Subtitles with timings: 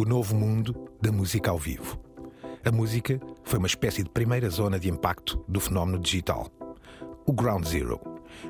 [0.00, 2.00] o novo mundo da música ao vivo.
[2.64, 6.48] A música foi uma espécie de primeira zona de impacto do fenómeno digital.
[7.26, 8.00] O Ground Zero.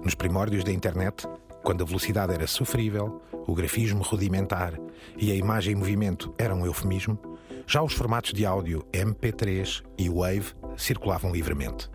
[0.05, 1.27] Nos primórdios da internet,
[1.65, 4.79] quando a velocidade era sofrível, o grafismo rudimentar
[5.19, 7.19] e a imagem em movimento eram um eufemismo,
[7.67, 11.91] já os formatos de áudio MP3 e Wave circulavam livremente.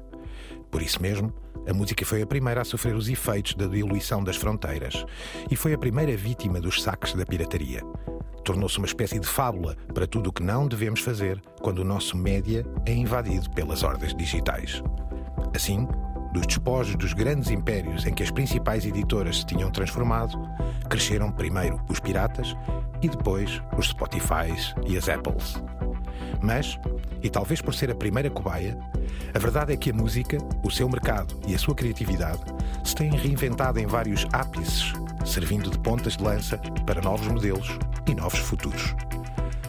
[0.70, 1.34] Por isso mesmo,
[1.68, 5.06] a música foi a primeira a sofrer os efeitos da diluição das fronteiras
[5.50, 7.82] e foi a primeira vítima dos saques da pirataria.
[8.44, 12.16] Tornou-se uma espécie de fábula para tudo o que não devemos fazer quando o nosso
[12.16, 14.84] média é invadido pelas hordas digitais.
[15.56, 15.88] Assim,
[16.32, 20.38] dos despojos dos grandes impérios em que as principais editoras se tinham transformado,
[20.90, 22.56] cresceram primeiro os piratas
[23.02, 25.56] e depois os Spotifys e as Apples.
[26.42, 26.80] Mas,
[27.22, 28.78] e talvez por ser a primeira cobaia,
[29.34, 32.42] a verdade é que a música, o seu mercado e a sua criatividade
[32.84, 34.94] se têm reinventado em vários ápices,
[35.26, 37.78] servindo de pontas de lança para novos modelos
[38.08, 38.96] e novos futuros.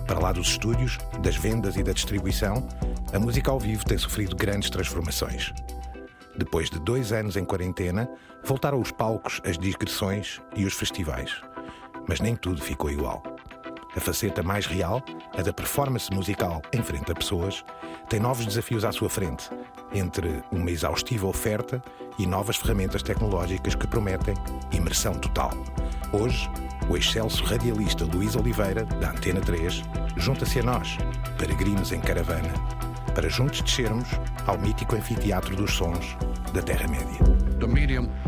[0.07, 2.67] Para lá dos estúdios, das vendas e da distribuição,
[3.13, 5.53] a música ao vivo tem sofrido grandes transformações.
[6.37, 8.09] Depois de dois anos em quarentena,
[8.45, 11.41] voltaram os palcos, as digressões e os festivais.
[12.07, 13.23] Mas nem tudo ficou igual.
[13.97, 15.03] A faceta mais real,
[15.37, 17.65] a da performance musical em frente a pessoas,
[18.11, 19.49] tem novos desafios à sua frente,
[19.91, 21.83] entre uma exaustiva oferta
[22.19, 24.35] e novas ferramentas tecnológicas que prometem
[24.71, 25.51] imersão total.
[26.13, 26.47] Hoje,
[26.91, 29.83] o excelso radialista Luís Oliveira, da Antena 3,
[30.17, 30.99] junta-se a nós,
[31.39, 32.53] peregrinos em caravana,
[33.15, 34.09] para juntos descermos
[34.47, 36.17] ao mítico anfiteatro dos sons
[36.53, 37.19] da Terra-média.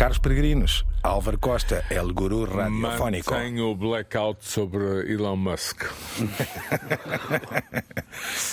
[0.00, 3.34] Caros peregrinos, Álvaro Costa, El Guru Radiofónico.
[3.34, 5.84] Mantenho o blackout sobre Elon Musk.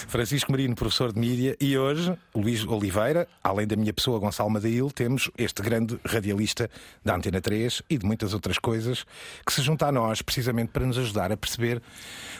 [0.10, 4.92] Francisco Marino, professor de mídia, e hoje Luís Oliveira, além da minha pessoa Gonçalo Madail,
[4.92, 6.70] temos este grande radialista
[7.02, 9.06] da Antena 3 e de muitas outras coisas
[9.46, 11.82] que se junta a nós precisamente para nos ajudar a perceber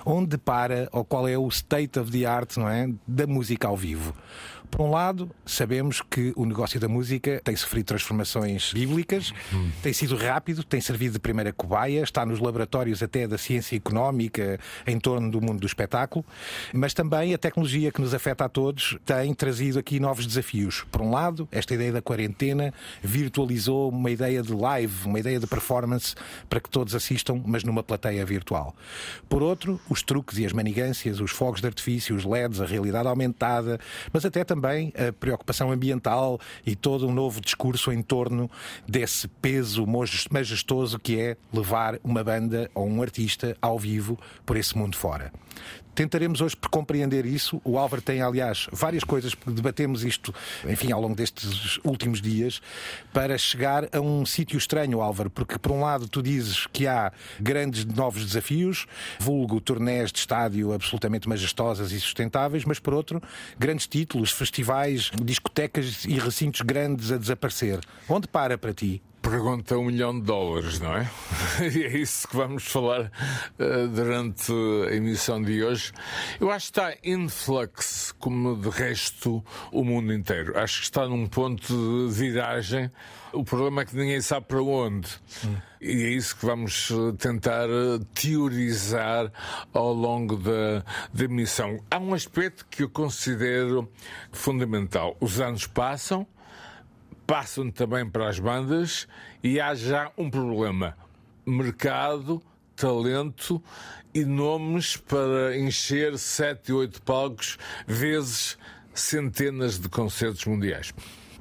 [0.06, 3.78] onde para ou qual é o state of the art, não é, da música ao
[3.78, 4.14] vivo.
[4.70, 9.34] Por um lado, sabemos que o negócio da música tem sofrido transformações bíblicas,
[9.82, 14.60] tem sido rápido, tem servido de primeira cobaia, está nos laboratórios até da ciência económica
[14.86, 16.24] em torno do mundo do espetáculo,
[16.74, 20.86] mas também a tecnologia que nos afeta a todos tem trazido aqui novos desafios.
[20.92, 25.48] Por um lado, esta ideia da quarentena virtualizou uma ideia de live, uma ideia de
[25.48, 26.14] performance
[26.50, 28.76] para que todos assistam, mas numa plateia virtual.
[29.30, 33.08] Por outro, os truques e as manigâncias, os fogos de artifício, os LEDs, a realidade
[33.08, 33.80] aumentada,
[34.12, 38.50] mas até também a preocupação ambiental e todo um novo discurso em torno
[38.88, 39.86] desse peso
[40.32, 45.32] majestoso que é levar uma banda ou um artista ao vivo por esse mundo fora.
[45.98, 47.60] Tentaremos hoje compreender isso.
[47.64, 50.32] O Álvaro tem, aliás, várias coisas, porque debatemos isto,
[50.70, 52.62] enfim, ao longo destes últimos dias,
[53.12, 57.12] para chegar a um sítio estranho, Álvaro, porque por um lado tu dizes que há
[57.40, 58.86] grandes novos desafios,
[59.18, 63.20] vulgo turnés de estádio absolutamente majestosas e sustentáveis, mas por outro,
[63.58, 67.80] grandes títulos, festivais, discotecas e recintos grandes a desaparecer.
[68.08, 69.02] Onde para para ti?
[69.30, 71.10] Pergunta um milhão de dólares, não é?
[71.76, 73.12] E é isso que vamos falar
[73.60, 74.54] uh, durante
[74.90, 75.92] a emissão de hoje.
[76.40, 80.58] Eu acho que está em flux, como de resto o mundo inteiro.
[80.58, 82.90] Acho que está num ponto de viragem.
[83.34, 85.10] O problema é que ninguém sabe para onde.
[85.46, 85.58] Hum.
[85.82, 86.90] E é isso que vamos
[87.20, 87.68] tentar
[88.14, 89.30] teorizar
[89.74, 91.26] ao longo da, da.
[91.92, 93.92] Há um aspecto que eu considero
[94.32, 95.18] fundamental.
[95.20, 96.26] Os anos passam
[97.28, 99.06] passam também para as bandas
[99.44, 100.98] e há já um problema:
[101.46, 102.42] mercado,
[102.76, 103.62] talento
[104.14, 108.58] e nomes para encher sete, oito palcos, vezes
[108.94, 110.94] centenas de concertos mundiais.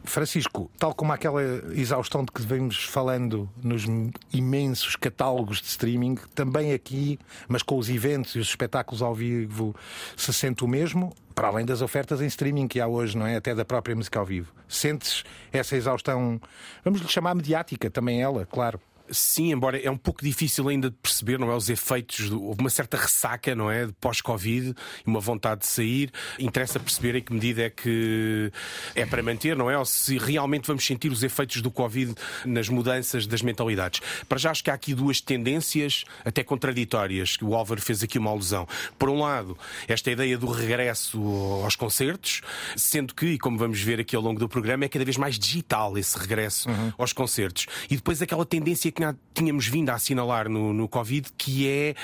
[0.05, 1.43] Francisco, tal como aquela
[1.75, 3.85] exaustão de que vemos falando nos
[4.33, 7.19] imensos catálogos de streaming, também aqui,
[7.49, 9.75] mas com os eventos e os espetáculos ao vivo,
[10.17, 11.13] se sente o mesmo?
[11.37, 13.37] Para além das ofertas em streaming que há hoje, não é?
[13.37, 14.55] Até da própria música ao vivo.
[14.67, 15.23] Sentes
[15.53, 16.41] essa exaustão,
[16.83, 18.81] vamos lhe chamar mediática, também ela, claro.
[19.11, 21.57] Sim, embora é um pouco difícil ainda de perceber, não é?
[21.57, 23.87] Os efeitos, houve uma certa ressaca, não é?
[23.87, 24.75] De pós-Covid
[25.07, 26.13] e uma vontade de sair.
[26.39, 28.51] Interessa perceber em que medida é que
[28.95, 29.79] é para manter, não é?
[29.79, 32.15] Ou se realmente vamos sentir os efeitos do Covid
[32.45, 34.01] nas mudanças das mentalidades.
[34.29, 38.19] Para já acho que há aqui duas tendências até contraditórias, que o Álvaro fez aqui
[38.19, 38.67] uma alusão.
[38.99, 39.57] Por um lado,
[39.87, 41.19] esta ideia do regresso
[41.63, 42.41] aos concertos,
[42.77, 45.39] sendo que, e como vamos ver aqui ao longo do programa, é cada vez mais
[45.39, 46.93] digital esse regresso uhum.
[46.99, 47.67] aos concertos.
[47.91, 49.05] E depois aquela tendência que
[49.35, 51.95] tínhamos vindo a assinalar no, no Covid, que é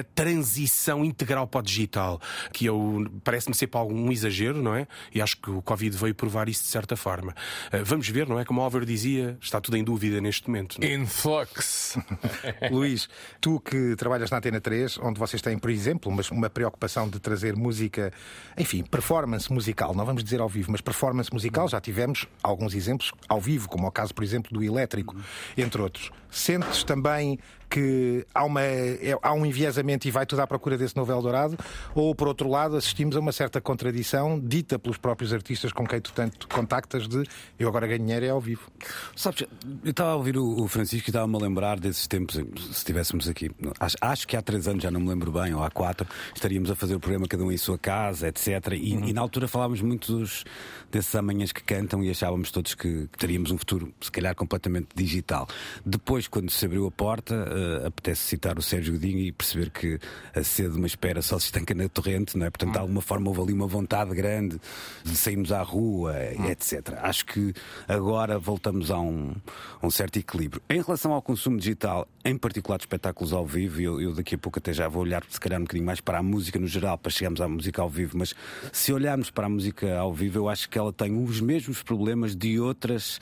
[0.00, 2.20] a transição integral para o digital,
[2.52, 4.88] que eu parece-me ser para algum exagero, não é?
[5.14, 7.32] E acho que o Covid veio provar isso de certa forma.
[7.72, 8.44] Uh, vamos ver, não é?
[8.44, 10.80] Como o Álvaro dizia, está tudo em dúvida neste momento.
[10.80, 10.88] Não?
[10.88, 10.94] É?
[10.94, 11.96] Influx.
[12.70, 13.08] Luís,
[13.40, 17.20] tu que trabalhas na Antena 3, onde vocês têm, por exemplo, uma, uma preocupação de
[17.20, 18.12] trazer música,
[18.58, 23.12] enfim, performance musical, não vamos dizer ao vivo, mas performance musical, já tivemos alguns exemplos
[23.28, 25.14] ao vivo, como é o caso, por exemplo, do Elétrico,
[25.56, 26.10] entre outros.
[26.34, 27.38] Sentes também
[27.74, 31.58] que há, uma, é, há um enviesamento e vai tudo à procura desse novo Eldorado,
[31.92, 36.00] ou por outro lado assistimos a uma certa contradição dita pelos próprios artistas com quem
[36.00, 37.24] tu tanto contactas de
[37.58, 38.70] eu agora ganho dinheiro é ao vivo.
[39.16, 39.42] Sabes,
[39.82, 43.50] eu estava a ouvir o Francisco e estava-me a lembrar desses tempos, se estivéssemos aqui.
[43.80, 46.70] Acho, acho, que há três anos, já não me lembro bem, ou há quatro, estaríamos
[46.70, 48.74] a fazer o programa cada um em sua casa, etc.
[48.74, 49.04] E, uhum.
[49.06, 50.44] e na altura falávamos muito dos,
[50.92, 54.90] desses amanhãs que cantam e achávamos todos que, que teríamos um futuro, se calhar, completamente
[54.94, 55.48] digital.
[55.84, 57.34] Depois, quando se abriu a porta,
[57.64, 59.98] uh, apetece citar o Sérgio Godinho e perceber que
[60.34, 62.50] a sede de uma espera só se estanca na torrente, não é?
[62.50, 64.60] Portanto, de alguma forma houve ali uma vontade grande
[65.02, 66.14] de sairmos à rua,
[66.50, 66.94] etc.
[67.02, 67.52] Acho que
[67.88, 69.34] agora voltamos a um,
[69.80, 70.62] a um certo equilíbrio.
[70.68, 74.38] Em relação ao consumo digital, em particular de espetáculos ao vivo, eu, eu daqui a
[74.38, 76.98] pouco até já vou olhar, se calhar, um bocadinho mais para a música no geral,
[76.98, 78.34] para chegarmos à música ao vivo, mas
[78.72, 82.34] se olharmos para a música ao vivo, eu acho que ela tem os mesmos problemas
[82.34, 83.20] de, outras,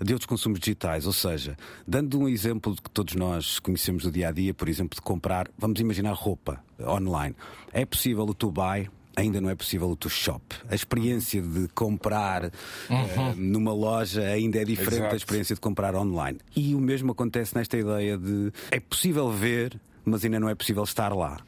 [0.00, 1.06] de outros consumos digitais.
[1.06, 1.56] Ou seja,
[1.86, 3.71] dando um exemplo que todos nós conhecemos
[4.02, 7.34] do dia a dia, por exemplo, de comprar, vamos imaginar roupa online.
[7.72, 10.42] É possível o to buy ainda não é possível o to shop.
[10.68, 13.30] A experiência de comprar uhum.
[13.30, 15.10] uh, numa loja ainda é diferente Exato.
[15.10, 16.38] da experiência de comprar online.
[16.56, 20.82] E o mesmo acontece nesta ideia de é possível ver, mas ainda não é possível
[20.84, 21.38] estar lá.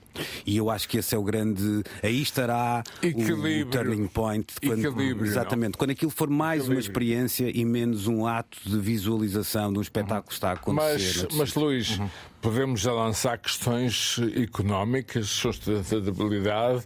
[0.46, 1.82] E eu acho que esse é o grande.
[2.02, 4.54] Aí estará o, turning point.
[4.64, 5.76] Quando, exatamente.
[5.76, 6.76] Quando aquilo for mais Equilíbrio.
[6.76, 11.26] uma experiência e menos um ato de visualização de um espetáculo que está a acontecer.
[11.30, 12.08] Mas, mas Luís, uhum.
[12.40, 16.84] podemos já lançar questões económicas, sustentabilidade,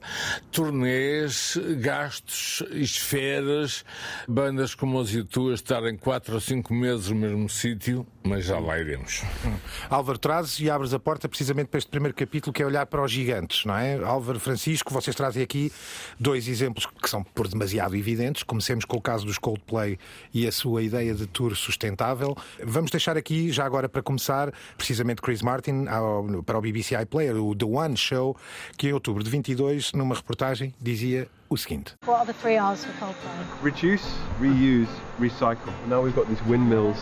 [0.50, 3.84] turnês, gastos, esferas,
[4.26, 8.78] bandas como as YouTube estarem 4 ou 5 meses no mesmo sítio, mas já lá
[8.78, 9.22] iremos.
[9.44, 9.54] Uhum.
[9.90, 13.02] Álvaro, trazes e abres a porta precisamente para este primeiro capítulo que é olhar para
[13.02, 14.02] os gigantes, não é?
[14.04, 15.72] Álvaro Francisco, vocês trazem aqui
[16.18, 18.42] dois exemplos que são por demasiado evidentes.
[18.42, 19.98] Comecemos com o caso dos Coldplay
[20.32, 22.36] e a sua ideia de tour sustentável.
[22.62, 27.36] Vamos deixar aqui, já agora para começar, precisamente Chris Martin ao, para o BBC iPlayer,
[27.36, 28.36] o The One Show,
[28.76, 32.84] que em outubro de 22, numa reportagem, dizia o seguinte: What are the three R's
[32.84, 33.32] for Coldplay?
[33.62, 34.06] Reduce,
[34.40, 34.90] reuse,
[35.20, 35.72] recycle.
[35.88, 36.98] Now we've got these windmills.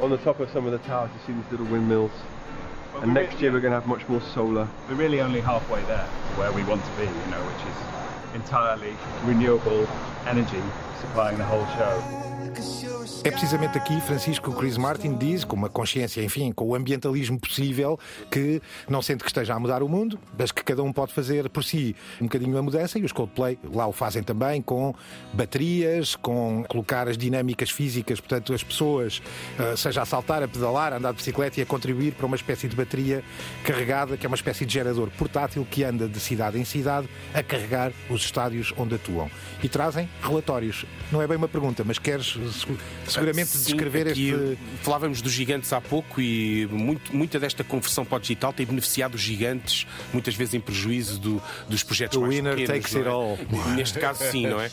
[0.00, 2.10] On the top of some of the towers, you see these little windmills.
[3.02, 4.68] And next year we're going to have much more solar.
[4.88, 6.06] We're really only halfway there
[6.36, 9.88] where we want to be, you know, which is entirely renewable
[10.26, 10.62] energy
[11.00, 12.97] supplying the whole show.
[13.24, 17.98] É precisamente aqui, Francisco Chris Martin diz, com uma consciência, enfim, com o ambientalismo possível,
[18.30, 21.48] que não sente que esteja a mudar o mundo, mas que cada um pode fazer
[21.50, 24.94] por si um bocadinho a mudança e os Coldplay lá o fazem também com
[25.32, 29.20] baterias, com colocar as dinâmicas físicas, portanto, as pessoas,
[29.58, 32.36] eh, seja a saltar, a pedalar, a andar de bicicleta e a contribuir para uma
[32.36, 33.24] espécie de bateria
[33.64, 37.42] carregada, que é uma espécie de gerador portátil que anda de cidade em cidade a
[37.42, 39.28] carregar os estádios onde atuam.
[39.60, 40.86] E trazem relatórios.
[41.10, 42.38] Não é bem uma pergunta, mas queres
[43.08, 44.58] seguramente Sim, descrever este.
[44.82, 49.14] Falávamos dos gigantes há pouco e muito, muita desta conversão para o digital tem beneficiado
[49.14, 52.82] os gigantes, muitas vezes em prejuízo do, dos projetos o mais winner pequenos.
[52.82, 53.10] Takes it é?
[53.10, 53.38] all.
[53.74, 54.66] Neste caso, sim, não é?
[54.66, 54.70] Uh,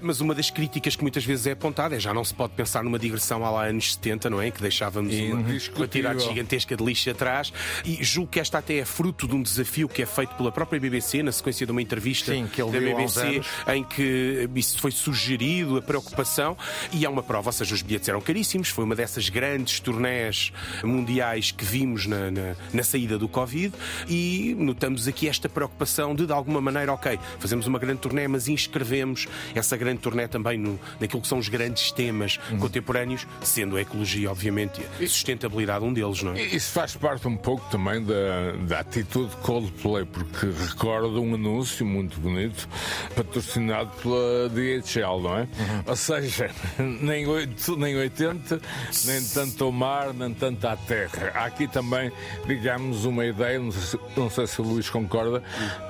[0.02, 2.82] mas uma das críticas que muitas vezes é apontada é já não se pode pensar
[2.82, 4.50] numa digressão há lá anos 70, não é?
[4.50, 5.44] Que deixávamos uma,
[5.76, 7.52] uma tirada gigantesca de lixo atrás.
[7.84, 10.80] E julgo que esta até é fruto de um desafio que é feito pela própria
[10.80, 13.40] BBC, na sequência de uma entrevista sim, da BBC,
[13.74, 16.56] em que isso foi sugerido, a preocupação,
[16.92, 18.68] e é uma prova, ou seja, os bilhetes eram caríssimos.
[18.68, 23.74] Foi uma dessas grandes turnés mundiais que vimos na, na, na, saída do Covid
[24.08, 28.48] e notamos aqui esta preocupação de, de alguma maneira, ok, fazemos uma grande turné, mas
[28.48, 32.58] inscrevemos essa grande turné também no, naquilo que são os grandes temas uhum.
[32.58, 36.42] contemporâneos, sendo a ecologia, obviamente, e a sustentabilidade um deles, não é?
[36.42, 42.18] Isso faz parte um pouco também da, da atitude Coldplay, porque recordo um anúncio muito
[42.20, 42.68] bonito
[43.14, 45.40] patrocinado pela DHL, não é?
[45.42, 45.82] Uhum.
[45.86, 48.60] Ou seja, nem 8, nem 80,
[49.06, 51.32] nem tanto ao mar, nem tanto à terra.
[51.34, 52.12] Há aqui também,
[52.46, 55.42] digamos, uma ideia, não sei se, o Luís concorda,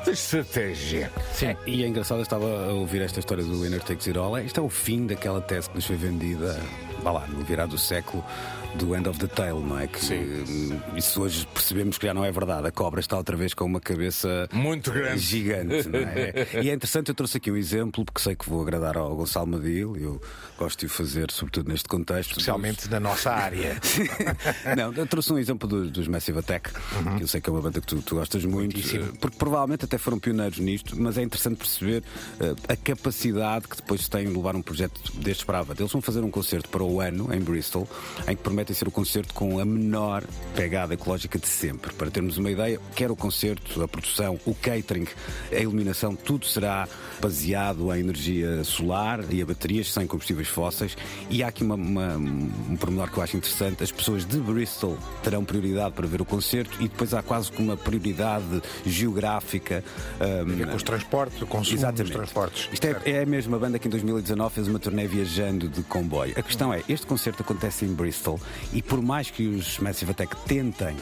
[0.04, 1.10] de estratégia.
[1.32, 4.38] Sim, e é engraçado, eu estava a ouvir esta história do Winner Takes It All.
[4.38, 6.58] Isto é o fim daquela tese que nos foi vendida
[7.02, 8.25] vá lá, no virar do século,
[8.76, 9.87] do End of the Tale, não é?
[9.87, 10.80] Que Sim.
[10.96, 12.68] isso hoje percebemos que já não é verdade.
[12.68, 16.32] A cobra está outra vez com uma cabeça muito grande, gigante, não é?
[16.62, 19.46] e é interessante, eu trouxe aqui um exemplo, porque sei que vou agradar ao Gonçalo
[19.46, 20.20] Madil, eu
[20.58, 22.30] gosto de o fazer, sobretudo neste contexto.
[22.30, 22.88] Especialmente dos...
[22.90, 23.78] na nossa área.
[24.76, 27.16] não, eu trouxe um exemplo dos, dos Massive Attack, uhum.
[27.16, 29.04] que eu sei que é uma banda que tu, tu gostas muito, Muitíssimo.
[29.04, 32.02] Eh, porque provavelmente até foram pioneiros nisto, mas é interessante perceber
[32.40, 36.02] uh, a capacidade que depois têm de levar um projeto destes para a Eles vão
[36.02, 37.88] fazer um concerto para o ano em Bristol,
[38.26, 40.24] em que prometem ser o concerto com a menor
[40.56, 41.92] pegada ecológica de sempre.
[41.92, 45.06] Para termos uma ideia, quer o concerto, a produção, o catering,
[45.52, 46.88] a iluminação, tudo será
[47.20, 50.96] baseado em energia solar e a baterias sem combustíveis fósseis.
[51.30, 54.98] E há aqui uma, uma, um pormenor que eu acho interessante: as pessoas de Bristol
[55.22, 59.84] terão prioridade para ver o concerto e depois há quase como uma prioridade geográfica.
[60.20, 62.02] Um, com os transportes, o consumo Exatamente.
[62.02, 62.68] dos transportes.
[62.72, 66.34] Isto é, é, a mesma banda que em 2019 fez uma turnê viajando de comboio.
[66.36, 68.40] A questão é: este concerto acontece em Bristol
[68.72, 70.96] e por mais que os Massive Attack tentem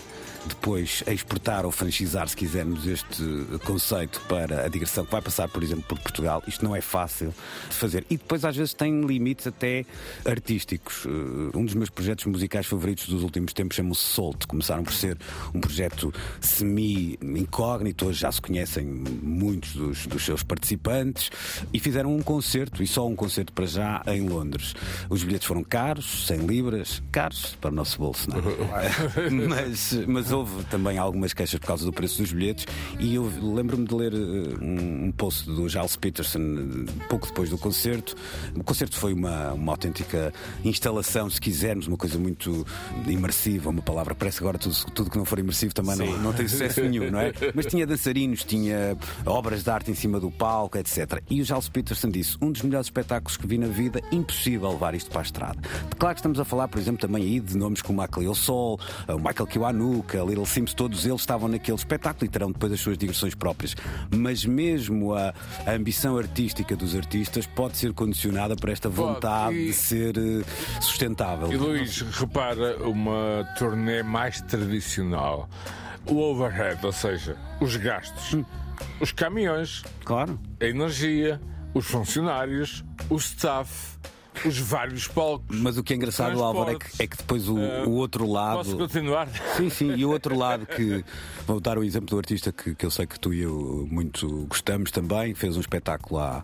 [0.48, 3.22] depois exportar ou franchizar, se quisermos, este
[3.64, 6.42] conceito para a digressão que vai passar, por exemplo, por Portugal.
[6.46, 7.34] Isto não é fácil
[7.68, 8.04] de fazer.
[8.10, 9.84] E depois, às vezes, tem limites até
[10.24, 11.06] artísticos.
[11.06, 14.46] Eh, um dos meus projetos musicais favoritos dos últimos tempos chama-se Solt.
[14.46, 15.18] Começaram por ser
[15.54, 21.30] um projeto semi-incógnito, hoje já se conhecem muitos dos, dos seus participantes,
[21.72, 24.74] e fizeram um concerto, e só um concerto para já, em Londres.
[25.08, 29.30] Os bilhetes foram caros, 100 libras, caros para o nosso bolso, não é?
[29.48, 32.66] mas, mas houve também algumas queixas por causa do preço dos bilhetes
[32.98, 37.58] e eu lembro-me de ler eh, um, post do Giles Peterson eh, pouco depois do
[37.58, 38.14] concerto.
[38.54, 40.32] O concerto foi uma, uma autêntica
[40.64, 42.66] instalação, se quisermos, uma coisa muito
[43.06, 44.14] imersiva, uma palavra.
[44.14, 47.20] Parece agora tudo, tudo que não for imersivo também não, não tem sucesso nenhum, não
[47.20, 47.32] é?
[47.54, 51.22] Mas tinha dançarinos, tinha obras de arte em cima do palco, etc.
[51.30, 54.94] E o Giles Peterson disse: um dos melhores espetáculos que vi na vida, impossível levar
[54.94, 55.58] isto para a estrada.
[55.98, 58.78] Claro que estamos a falar, por exemplo, também aí de nomes como a Cleo Sol,
[59.08, 62.98] o Michael Kiwanuka, Little Sims, todos eles estavam naquele espetáculo e terão depois as suas
[62.98, 63.74] digressões próprias.
[64.14, 65.34] Mas mesmo a,
[65.66, 69.66] a ambição artística dos artistas pode ser condicionada por esta vontade e...
[69.66, 71.52] de ser eh, sustentável.
[71.52, 75.48] E Luís, repara uma turnê mais tradicional.
[76.06, 78.44] O overhead, ou seja, os gastos, hum.
[79.00, 80.38] os caminhões, claro.
[80.60, 81.40] a energia,
[81.74, 83.96] os funcionários, o staff
[84.44, 85.58] os vários palcos.
[85.60, 88.28] Mas o que é engraçado, Álvaro, é que, é que depois o, uh, o, outro
[88.30, 88.58] lado.
[88.58, 89.28] Posso continuar?
[89.56, 91.04] Sim, sim, e o outro lado que.
[91.46, 94.46] Vou dar o exemplo do artista que, que eu sei que tu e eu muito
[94.46, 96.42] gostamos também, fez um espetáculo há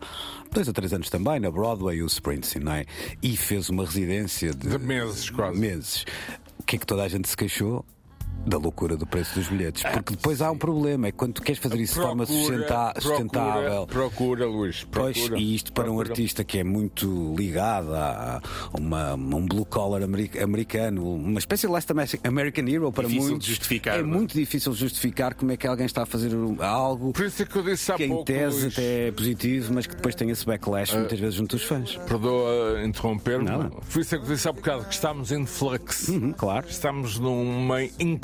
[0.53, 2.85] dois ou três anos também, na Broadway, o Springsteen, não é?
[3.23, 5.59] E fez uma residência de, de meses, quase.
[5.59, 6.05] Meses.
[6.59, 7.85] O que é que toda a gente se queixou?
[8.47, 9.83] Da loucura do preço dos bilhetes.
[9.83, 13.87] Porque depois há um problema, é quando tu queres fazer isso procura, de forma sustentável.
[13.87, 14.85] Procura, Luís.
[14.85, 16.09] Procura, pois, e isto para procura.
[16.09, 18.41] um artista que é muito ligado a
[18.73, 21.91] uma, um blue collar americano, uma espécie de last
[22.25, 23.49] American hero para difícil muitos.
[23.49, 24.09] justificar, é não?
[24.09, 27.57] muito difícil justificar como é que alguém está a fazer algo Por isso é que,
[27.57, 30.31] eu disse há que pouco, em tese Luís, até é positivo, mas que depois tem
[30.31, 31.97] esse backlash uh, muitas vezes junto dos fãs.
[32.09, 33.71] Perdoa interromper-me.
[33.93, 36.09] Por isso é que eu disse há bocado que estamos em flux.
[36.09, 36.67] Uhum, claro.
[36.69, 37.83] Estamos numa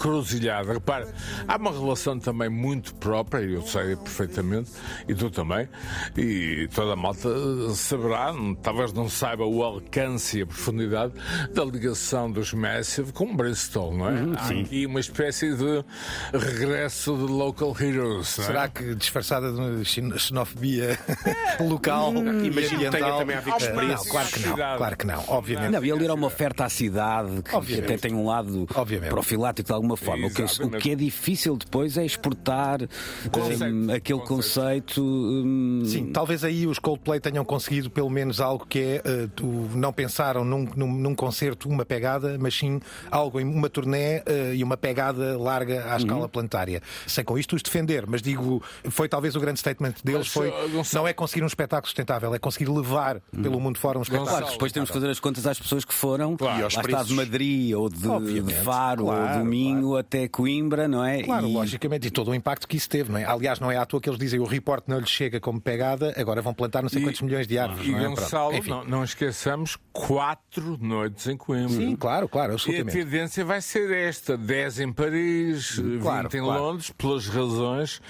[0.08, 1.06] encruzilhada repare,
[1.46, 4.70] há uma relação também muito própria, eu sei perfeitamente,
[5.06, 5.68] e tu também,
[6.16, 7.28] e toda a malta
[7.74, 11.12] saberá, talvez não saiba o alcance e a profundidade
[11.52, 14.12] da ligação dos Massive com Bristol, não é?
[14.12, 15.84] Uhum, há aqui uma espécie de
[16.32, 18.38] regresso de local heroes.
[18.38, 18.42] É?
[18.42, 20.98] Será que disfarçada de xenofobia
[21.60, 25.70] local hum, e ambiental também a ver Não, claro que não, claro que não, obviamente.
[25.70, 29.10] Não, e ali era uma oferta à cidade que, que até tem um lado obviamente.
[29.10, 30.26] profilático de alguma forma.
[30.26, 35.02] O que, eu, o que é difícil depois é exportar um, aquele conceito.
[35.02, 35.82] Um...
[35.84, 40.44] Sim, talvez aí os Coldplay tenham conseguido pelo menos algo que é uh, não pensaram
[40.44, 44.76] num, num, num, concerto uma pegada, mas sim algo em uma turnê uh, e uma
[44.76, 45.96] pegada larga à uhum.
[45.96, 46.82] escala planetária.
[47.06, 50.52] Sem com isto os defender, mas digo, foi talvez o grande statement deles, mas, foi
[50.94, 53.42] não é conseguir um espetáculo sustentável, é conseguir levar uhum.
[53.42, 54.30] pelo mundo fora um espetáculo.
[54.30, 56.62] Claro, depois temos que fazer as contas às pessoas que foram claro.
[56.62, 61.04] lá está de Madrid ou de, de Faro claro, ou do Minho até Coimbra, não
[61.04, 61.22] é?
[61.22, 61.52] Claro, e...
[61.52, 63.24] logicamente, e todo o impacto que isso teve, não é?
[63.24, 66.12] Aliás, não é à toa que eles dizem o report não lhes chega como pegada,
[66.16, 67.04] agora vão plantar não sei e...
[67.04, 67.86] quantos milhões de árvores.
[67.86, 68.08] E não é?
[68.08, 71.68] Gonçalo, não, não, esqueçamos, quatro noites em Coimbra.
[71.68, 72.96] Sim, claro, claro, absolutamente.
[72.96, 76.62] E a tendência vai ser esta: 10 em Paris, claro, 20 em claro.
[76.62, 78.00] Londres, pelas razões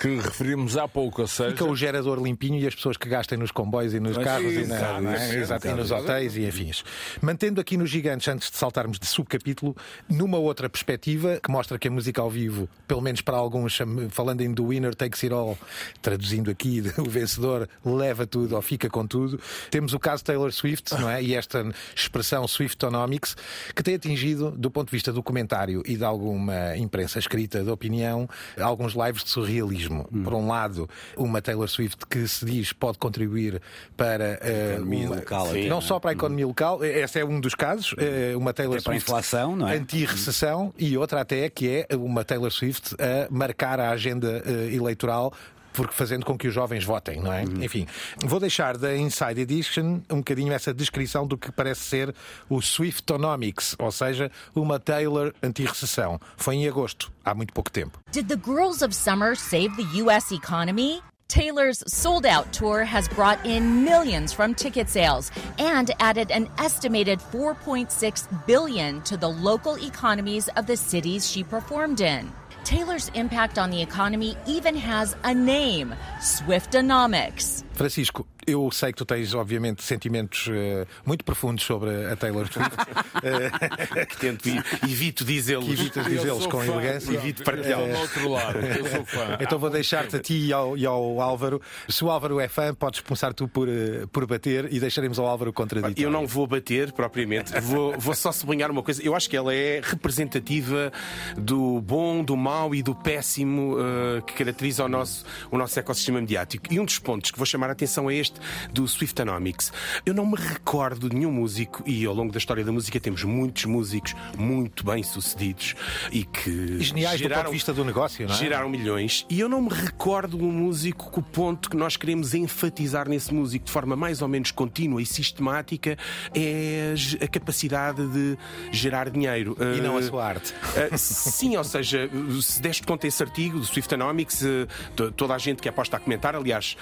[0.00, 1.20] que referimos há pouco.
[1.20, 1.50] Ou seja...
[1.50, 4.64] Fica o gerador limpinho e as pessoas que gastem nos comboios e nos carros e,
[4.64, 5.36] na, é?
[5.36, 6.82] Exato, e nos hotéis e afins.
[7.20, 9.76] Mantendo aqui nos gigantes, antes de saltarmos de subcapítulo,
[10.08, 13.78] numa outra perspectiva, que mostra que a música ao vivo, pelo menos para alguns,
[14.08, 15.58] falando em do winner takes it all,
[16.00, 19.38] traduzindo aqui, o vencedor leva tudo ou fica com tudo.
[19.70, 21.22] Temos o caso Taylor Swift, não é?
[21.22, 21.62] E esta
[21.94, 23.36] expressão Swiftonomics,
[23.74, 27.70] que tem atingido, do ponto de vista do comentário e de alguma imprensa escrita de
[27.70, 28.26] opinião,
[28.58, 29.89] alguns lives de surrealismo.
[29.90, 30.22] Hum.
[30.22, 33.60] Por um lado, uma Taylor Swift que se diz pode contribuir
[33.96, 37.54] para a economia uma, local, não só para a economia local, esse é um dos
[37.54, 37.94] casos,
[38.36, 39.76] uma Taylor é para Swift a inflação, não é?
[39.76, 44.42] anti-recessão e outra até que é uma Taylor Swift a marcar a agenda
[44.72, 45.32] eleitoral
[45.72, 47.44] porque fazendo com que os jovens votem, não é?
[47.44, 47.62] Uhum.
[47.62, 47.86] Enfim,
[48.24, 52.14] vou deixar da Inside Edition um bocadinho essa descrição do que parece ser
[52.48, 56.20] o Swiftonomics, ou seja, uma Taylor anti-recessão.
[56.36, 57.98] Foi em agosto, há muito pouco tempo.
[58.12, 61.02] Did the Girls of Summer save the US economy?
[61.30, 67.20] Taylor's sold out tour has brought in millions from ticket sales and added an estimated
[67.20, 72.32] 4.6 billion to the local economies of the cities she performed in.
[72.64, 77.64] Taylor's impact on the economy even has a name Swiftonomics.
[77.72, 82.74] Francisco, eu sei que tu tens, obviamente, sentimentos uh, muito profundos sobre a Taylor Swift.
[82.74, 84.48] uh, que tento,
[84.88, 85.68] evito dizê-los.
[85.68, 87.12] evitas dizê-los com fã, elegância.
[87.12, 87.98] Evito partilhá-los.
[87.98, 89.38] Outro lado, eu sou fã.
[89.40, 91.60] Então vou deixar-te a ti e ao, e ao, Álvaro.
[91.88, 93.68] Se o Álvaro é fã, podes começar tu por,
[94.12, 96.02] por bater e deixaremos ao Álvaro contraditório.
[96.02, 99.02] Eu não vou bater propriamente, vou, vou só sublinhar uma coisa.
[99.02, 100.92] Eu acho que ela é representativa
[101.36, 106.20] do bom, do mau e do péssimo uh, que caracteriza o nosso, o nosso ecossistema
[106.20, 106.66] mediático.
[106.70, 108.39] E um dos pontos que vou chamar a atenção é este
[108.72, 109.72] do Swiftonomics.
[110.04, 113.24] Eu não me recordo de nenhum músico, e ao longo da história da música temos
[113.24, 115.74] muitos músicos muito bem sucedidos
[116.10, 116.82] e que.
[116.82, 118.38] Geniais geraram, do ponto de vista do negócio, não é?
[118.38, 119.26] Geraram milhões.
[119.28, 123.08] E eu não me recordo de um músico que o ponto que nós queremos enfatizar
[123.08, 125.96] nesse músico de forma mais ou menos contínua e sistemática
[126.34, 128.38] é a capacidade de
[128.70, 129.56] gerar dinheiro.
[129.76, 130.52] E não a sua arte.
[130.52, 132.08] Uh, sim, ou seja,
[132.42, 136.34] se deste conta esse artigo do Swiftonomics, uh, toda a gente que aposta a comentar,
[136.34, 136.76] aliás,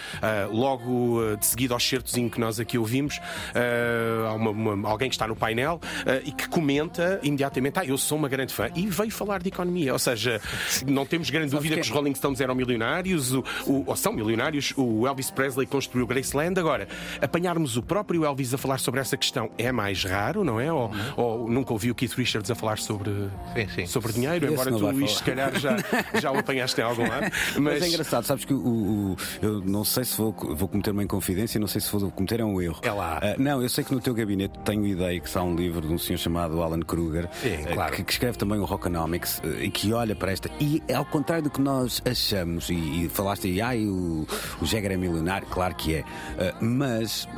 [0.50, 5.14] logo de seguida aos certozinho que nós aqui ouvimos, uh, há uma, uma, alguém que
[5.14, 8.86] está no painel uh, e que comenta imediatamente: Ah, eu sou uma grande fã, e
[8.86, 9.92] veio falar de economia.
[9.92, 10.40] Ou seja,
[10.86, 11.82] não temos grande dúvida que...
[11.82, 16.06] que os Rolling Stones eram milionários, o, o, ou são milionários, o Elvis Presley construiu
[16.06, 16.58] Graceland.
[16.58, 16.88] Agora,
[17.20, 20.72] apanharmos o próprio Elvis a falar sobre essa questão é mais raro, não é?
[20.72, 21.12] Ou, uhum.
[21.16, 23.10] ou nunca ouvi o Keith Richards a falar sobre,
[23.54, 23.86] sim, sim.
[23.86, 25.76] sobre dinheiro, Esse embora tu, Luís, se calhar já,
[26.20, 27.30] já o apanhaste em algum lado.
[27.58, 27.78] Mas...
[27.78, 31.02] Mas é engraçado, sabes que o, o, eu não sei se vou, vou cometer uma
[31.02, 32.80] inconfidência confidência, não sei se vou cometer é um erro.
[32.82, 33.18] É lá.
[33.18, 35.92] Uh, não, eu sei que no teu gabinete tenho ideia que está um livro de
[35.92, 37.94] um senhor chamado Alan Kruger, Sim, uh, claro.
[37.94, 40.50] que, que, escreve também o Rockonomics uh, e que olha para esta.
[40.58, 44.26] E ao contrário do que nós achamos, e, e falaste aí, ah, o,
[44.62, 46.04] o Jagger é milionário, claro que é,
[46.60, 47.28] mas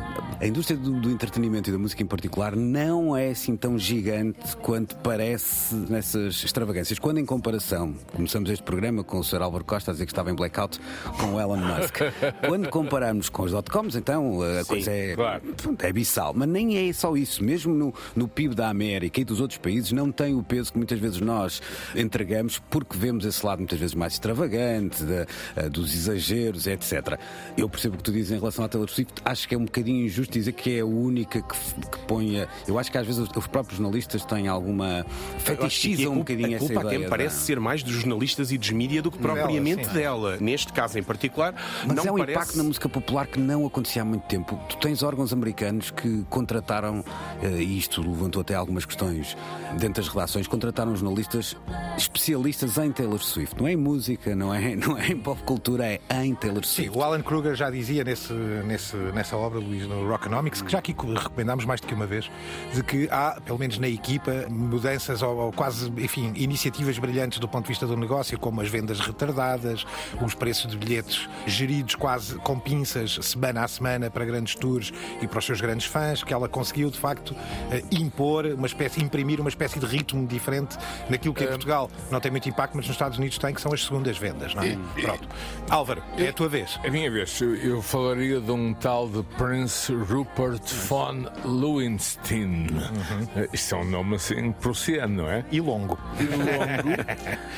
[0.40, 4.56] a indústria do, do, entretenimento e da música em particular não é assim tão gigante
[4.58, 6.98] quanto parece nessas extravagâncias.
[6.98, 9.42] Quando em comparação, começamos este programa com o Sr.
[9.42, 10.78] Álvaro Costa a dizer que estava em blackout
[11.18, 11.98] com o Elon Musk.
[12.46, 15.42] Quando comparamos com os dot coms, então a Sim, coisa é, claro.
[15.78, 16.32] é abissal.
[16.34, 17.42] Mas nem é só isso.
[17.42, 20.78] Mesmo no, no PIB da América e dos outros países, não tem o peso que
[20.78, 21.62] muitas vezes nós
[21.94, 25.22] entregamos porque vemos esse lado muitas vezes mais extravagante, de,
[25.66, 27.18] uh, dos exageros, etc.
[27.56, 29.14] Eu percebo o que tu dizes em relação à Taylor Swift.
[29.24, 32.46] Acho que é um bocadinho injusto dizer que é a única que, que põe.
[32.66, 35.06] Eu acho que às vezes os, os próprios jornalistas têm alguma.
[35.38, 36.98] fetichizam um bocadinho a culpa essa ideia.
[36.98, 37.42] até parece da...
[37.42, 40.36] ser mais dos jornalistas e dos mídias do que propriamente dela, dela.
[40.40, 41.54] Neste caso em particular.
[41.86, 42.38] Mas não é um parece...
[42.38, 44.58] impacto na música popular que não acontecia há muito tempo.
[44.68, 47.04] Tu tens órgãos americanos que contrataram,
[47.42, 49.36] eh, e isto levantou até algumas questões
[49.78, 51.56] dentro das redações, contrataram jornalistas
[51.96, 53.58] especialistas em Taylor Swift.
[53.58, 56.92] Não é em música, não é, não é em pop cultura, é em Taylor Swift.
[56.92, 60.78] Sim, o Alan Kruger já dizia nesse, nesse, nessa obra, Luís, no Rockonomics, que já
[60.78, 62.30] aqui recomendámos mais do que uma vez,
[62.74, 67.48] de que há, pelo menos na equipa, mudanças ou, ou quase, enfim, iniciativas brilhantes do
[67.48, 69.86] ponto de vista do negócio, como as vendas retardadas,
[70.20, 75.26] os preços de bilhetes geridos quase com pinças semana a semana para grandes tours e
[75.26, 77.34] para os seus grandes fãs, que ela conseguiu de facto
[77.70, 80.76] eh, impor uma espécie, imprimir uma espécie de ritmo diferente
[81.08, 83.72] naquilo que em Portugal não tem muito impacto, mas nos Estados Unidos tem, que são
[83.72, 84.78] as segundas vendas, não é?
[85.00, 85.28] Pronto.
[85.68, 86.78] Álvaro, é a tua vez.
[86.82, 87.40] É a minha vez.
[87.40, 92.66] Eu falaria de um tal de Prince Rupert von Lowenstein.
[92.70, 93.48] Uhum.
[93.52, 95.44] Isto é um nome assim prussiano, não é?
[95.50, 95.98] E longo.
[96.18, 97.00] E longo.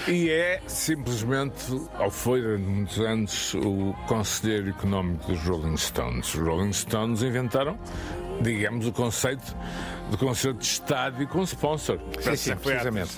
[0.09, 5.92] e é simplesmente, ou foi durante muitos anos, o conselheiro económico dos Rolling Stones.
[6.01, 7.79] Os Rolling Stones inventaram,
[8.41, 9.55] digamos, o conceito
[10.11, 11.99] de concerto de estádio com sponsor.
[12.21, 13.13] Sim, sim, precisamente.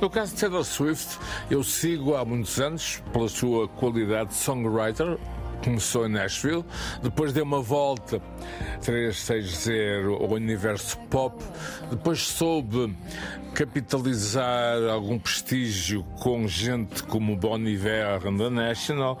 [0.00, 1.18] No caso de Taylor Swift,
[1.50, 5.18] eu sigo há muitos anos, pela sua qualidade de songwriter,
[5.62, 6.64] começou em Nashville,
[7.02, 8.20] depois deu uma volta
[8.82, 11.42] 360 ao universo pop,
[11.90, 12.96] depois soube
[13.54, 19.18] capitalizar algum prestígio com gente como Bon Iver da National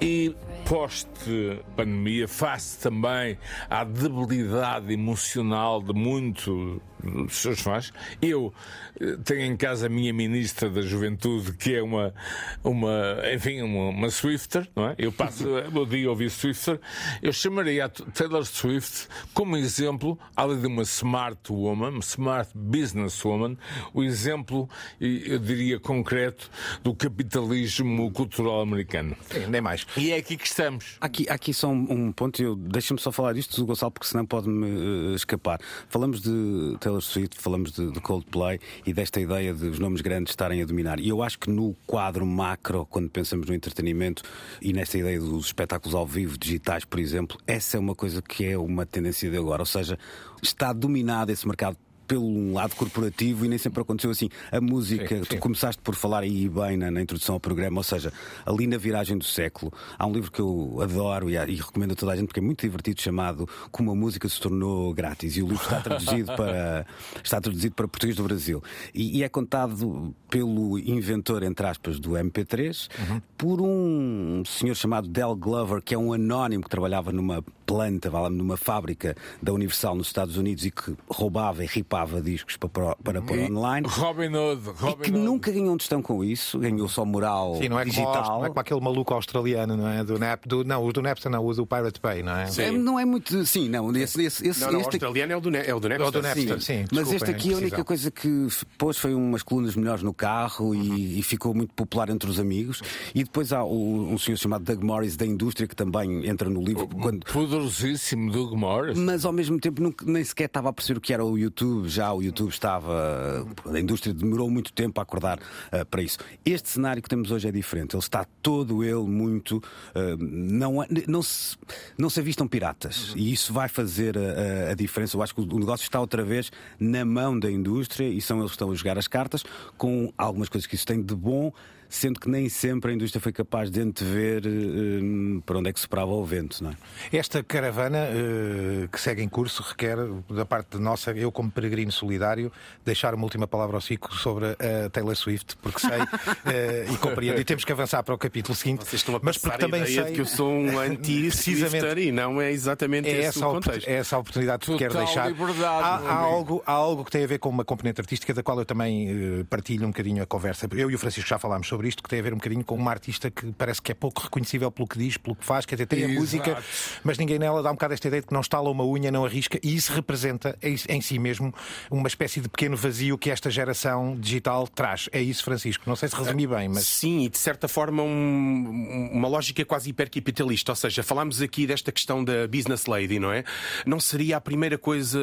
[0.00, 0.34] e
[0.70, 3.36] pós-pandemia, face também
[3.68, 7.92] à debilidade emocional de muito dos seus fãs.
[8.20, 8.52] Eu
[9.00, 12.14] eh, tenho em casa a minha ministra da Juventude, que é uma,
[12.62, 12.90] uma
[13.34, 14.94] enfim, uma, uma Swifter, não é?
[14.98, 16.80] Eu passo o dia a ouvir Swifter.
[17.22, 23.56] Eu chamaria a Taylor Swift como exemplo, além de uma smart woman, smart business woman,
[23.94, 24.68] o exemplo,
[25.00, 26.50] eu diria concreto,
[26.82, 29.16] do capitalismo cultural americano.
[29.30, 29.86] Sim, nem mais.
[29.96, 30.96] E é aqui que estamos.
[31.00, 35.14] Aqui, aqui só um, um ponto, deixa-me só falar disto, Gonçalo, porque senão pode-me uh,
[35.14, 35.60] escapar.
[35.88, 40.32] Falamos de Taylor Swift, falamos de, de, Coldplay e desta ideia de os nomes grandes
[40.32, 40.98] estarem a dominar.
[40.98, 44.22] E eu acho que no quadro macro, quando pensamos no entretenimento
[44.62, 48.46] e nesta ideia dos espetáculos ao vivo, digitais, por exemplo, essa é uma coisa que
[48.46, 49.62] é uma tendência de agora.
[49.62, 49.98] Ou seja,
[50.42, 51.76] está dominado esse mercado
[52.10, 54.28] pelo lado corporativo e nem sempre aconteceu assim.
[54.50, 55.36] A música, sim, sim.
[55.36, 58.12] tu começaste por falar aí bem na, na, introdução ao programa, ou seja,
[58.44, 61.94] ali na viragem do século, há um livro que eu adoro e, e, recomendo a
[61.94, 65.36] toda a gente porque é muito divertido, chamado Como a Música se Tornou Grátis.
[65.36, 66.84] E o livro está traduzido para,
[67.22, 68.60] está traduzido para português do Brasil.
[68.92, 73.22] E, e é contado pelo inventor, entre aspas, do MP3, uhum.
[73.38, 78.56] por um senhor chamado Del Glover, que é um anónimo que trabalhava numa planta, numa
[78.56, 83.38] fábrica da Universal nos Estados Unidos e que roubava e ripava discos para, para pôr
[83.38, 83.86] online.
[83.88, 85.20] Robin Hood, Robin e que Hood.
[85.20, 88.22] nunca ganhou um tostão com isso, ganhou só moral Sim, não é digital.
[88.22, 90.04] Como, não é como aquele maluco australiano, não é?
[90.04, 92.46] Do Nap, do, não, o do Napster não, o do Pirate Bay, não é?
[92.46, 92.62] Sim.
[92.62, 93.44] É, não é muito.
[93.44, 93.94] Sim, não.
[93.94, 94.86] Esse, esse, esse, não, não, este...
[94.86, 96.06] o australiano é o do, é o do Napster.
[96.06, 96.84] É o do Napster, sim.
[96.84, 100.74] sim Mas este aqui, a única coisa que pôs foi umas colunas melhores no carro
[100.74, 100.96] e, uhum.
[100.96, 102.82] e, ficou muito popular entre os amigos.
[103.14, 106.62] E depois há o, um senhor chamado Doug Morris da indústria que também entra no
[106.62, 106.86] livro.
[106.86, 107.24] Quando...
[107.24, 108.98] Poderosíssimo Doug Morris.
[108.98, 111.88] Mas ao mesmo tempo nunca, nem sequer estava a perceber o que era o YouTube.
[111.90, 113.46] Já o YouTube estava.
[113.66, 116.18] A indústria demorou muito tempo a acordar uh, para isso.
[116.44, 117.94] Este cenário que temos hoje é diferente.
[117.94, 119.56] Ele está todo ele muito.
[119.56, 121.56] Uh, não, não, se,
[121.98, 123.12] não se avistam piratas.
[123.16, 125.16] E isso vai fazer a, a, diferença.
[125.16, 128.50] Eu acho que o negócio está outra vez na mão da indústria e são eles
[128.50, 129.44] que estão a jogar as cartas
[129.76, 131.52] com algumas coisas que isso tem de bom
[131.90, 135.80] sendo que nem sempre a indústria foi capaz de antever uh, para onde é que
[135.80, 136.62] soprava o vento.
[136.62, 136.76] Não é?
[137.12, 139.96] Esta caravana uh, que segue em curso requer,
[140.30, 142.52] da parte de nossa, eu como peregrino solidário,
[142.84, 147.40] deixar uma última palavra ao Cico sobre a Taylor Swift, porque sei uh, e compreendo.
[147.40, 148.84] E temos que avançar para o capítulo seguinte.
[148.84, 152.52] Vocês estão a mas porque também sei que eu sou um anti-Swifter e não é
[152.52, 153.88] exatamente é esse o contexto.
[153.88, 155.28] É essa a oportunidade que quero deixar.
[155.64, 158.58] Há, há, algo, há algo que tem a ver com uma componente artística da qual
[158.60, 160.68] eu também partilho um bocadinho a conversa.
[160.72, 162.64] Eu e o Francisco já falámos sobre sobre isto, que tem a ver um bocadinho
[162.64, 165.64] com uma artista que parece que é pouco reconhecível pelo que diz, pelo que faz,
[165.64, 166.20] quer dizer, tem a Exato.
[166.20, 166.64] música,
[167.02, 169.24] mas ninguém nela dá um bocado esta ideia de que não estala uma unha, não
[169.24, 171.54] arrisca, e isso representa em si mesmo
[171.90, 175.08] uma espécie de pequeno vazio que esta geração digital traz.
[175.12, 175.84] É isso, Francisco.
[175.86, 176.84] Não sei se resumi bem, mas.
[176.84, 180.72] Sim, e de certa forma um, uma lógica quase hipercapitalista.
[180.72, 183.44] Ou seja, falámos aqui desta questão da business lady, não é?
[183.86, 185.18] Não seria a primeira coisa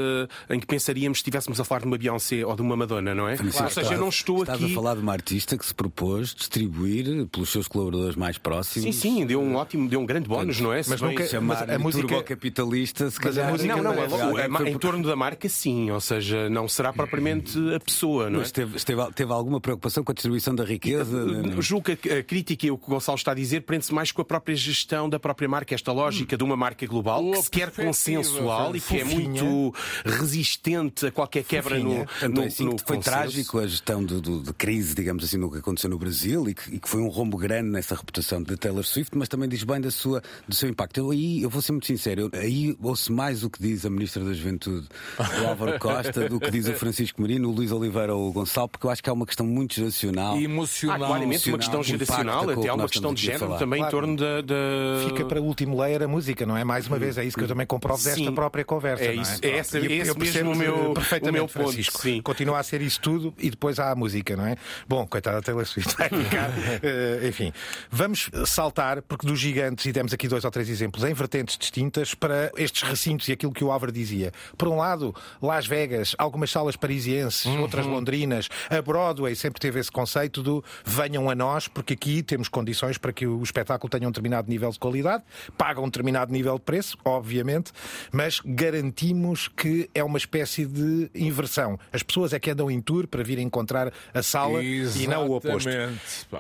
[0.50, 3.28] em que pensaríamos se estivéssemos a falar de uma Beyoncé ou de uma Madonna, não
[3.28, 3.38] é?
[3.38, 4.72] Claro, ou seja, eu não estou Estás aqui.
[4.72, 8.96] a falar de uma artista que se propôs distribuir pelos seus colaboradores mais próximos.
[8.96, 10.82] Sim, sim, deu um ótimo, deu um grande bónus, não é?
[10.88, 13.52] Mas não chamar a música capitalista, se calhar.
[13.52, 16.94] Música não, não, não, é, é, em torno da marca, sim, ou seja, não será
[16.94, 18.42] propriamente a pessoa, não é?
[18.42, 21.26] Mas teve, teve, teve alguma preocupação com a distribuição da riqueza?
[21.60, 24.22] Julgo que a crítica e o que o Gonçalo está a dizer prende-se mais com
[24.22, 26.38] a própria gestão da própria marca, esta lógica hum.
[26.38, 29.74] de uma marca global que se quer consensual e que é muito
[30.06, 34.22] resistente a qualquer quebra no, Portanto, no, é assim, no Foi trágico a gestão de,
[34.22, 37.02] de, de crise, digamos assim, no que aconteceu no Brasil e que, e que foi
[37.02, 40.56] um rombo grande nessa reputação de Taylor Swift, mas também diz bem da sua, do
[40.56, 40.98] seu impacto.
[40.98, 43.90] Eu aí, eu vou ser muito sincero, eu, aí ouço mais o que diz a
[43.90, 48.14] Ministra da Juventude, o Álvaro Costa, do que diz o Francisco Marino, o Luís Oliveira
[48.14, 50.38] ou o Gonçalo, porque eu acho que é uma questão muito geracional.
[50.38, 50.96] E emocional.
[50.96, 53.98] Ah, claramente uma questão geracional, até há uma questão de género também claro.
[53.98, 56.64] em torno da, da, Fica para o último layer a música, não é?
[56.64, 58.34] Mais uma vez, é isso que eu também comprovo desta Sim.
[58.34, 59.06] própria conversa.
[59.06, 59.48] É, isso, é?
[59.48, 61.64] é essa, eu, esse eu mesmo o meu, perfeitamente, o meu ponto.
[61.64, 62.02] Francisco.
[62.02, 62.22] Sim.
[62.22, 64.56] Continua a ser isso tudo e depois há a música, não é?
[64.88, 65.96] Bom, coitada Taylor Swift
[66.28, 66.50] vai ficar.
[66.50, 67.54] uh, enfim,
[67.90, 72.14] vamos saltar, porque dos gigantes, e demos aqui dois ou três exemplos, em vertentes distintas,
[72.14, 74.32] para estes recintos e aquilo que o Álvaro dizia.
[74.58, 77.62] Por um lado, Las Vegas, algumas salas parisienses, uhum.
[77.62, 82.48] outras londrinas, a Broadway sempre teve esse conceito do venham a nós, porque aqui temos
[82.48, 85.24] condições para que o espetáculo tenha um determinado nível de qualidade,
[85.58, 87.72] pagam um determinado nível de preço, obviamente,
[88.12, 91.80] mas garantimos que é uma espécie de inversão.
[91.92, 95.04] As pessoas é que andam em tour para vir encontrar a sala Exatamente.
[95.04, 95.70] e não o oposto.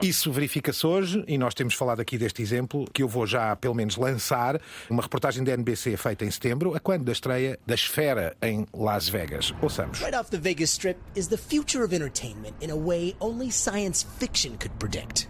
[0.01, 3.75] Isso verifica-se hoje e nós temos falado aqui deste exemplo que eu vou já pelo
[3.75, 8.35] menos lançar uma reportagem da NBC feita em setembro, a quando da estreia da Esfera
[8.41, 9.53] em Las Vegas.
[9.61, 9.99] Ouçamos.
[9.99, 14.05] Right off the Vegas Strip is the future of entertainment in a way only science
[14.19, 15.27] fiction could predict.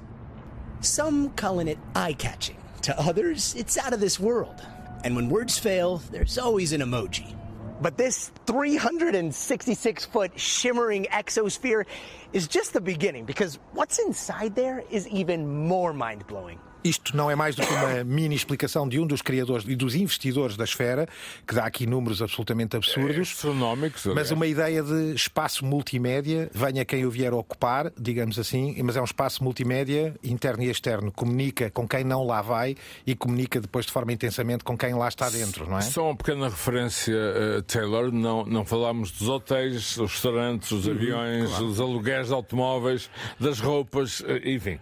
[0.81, 2.57] Some calling it eye-catching.
[2.83, 4.61] To others, it's out of this world.
[5.03, 7.35] And when words fail, there's always an emoji.
[7.81, 11.85] But this 366 foot shimmering exosphere
[12.33, 16.59] is just the beginning because what's inside there is even more mind blowing.
[16.87, 19.93] Isto não é mais do que uma mini explicação de um dos criadores e dos
[19.95, 21.07] investidores da esfera,
[21.45, 23.29] que dá aqui números absolutamente absurdos.
[23.33, 28.95] Astronómicos, Mas uma ideia de espaço multimédia, venha quem o vier ocupar, digamos assim, mas
[28.95, 31.11] é um espaço multimédia interno e externo.
[31.11, 35.07] Comunica com quem não lá vai e comunica depois de forma intensamente com quem lá
[35.07, 35.81] está dentro, não é?
[35.81, 38.11] Só uma pequena referência, eh, Taylor.
[38.11, 43.59] Não, não falámos dos hotéis, dos restaurantes, Uhum, dos aviões, dos aluguéis de automóveis, das
[43.59, 44.79] roupas, eh, enfim.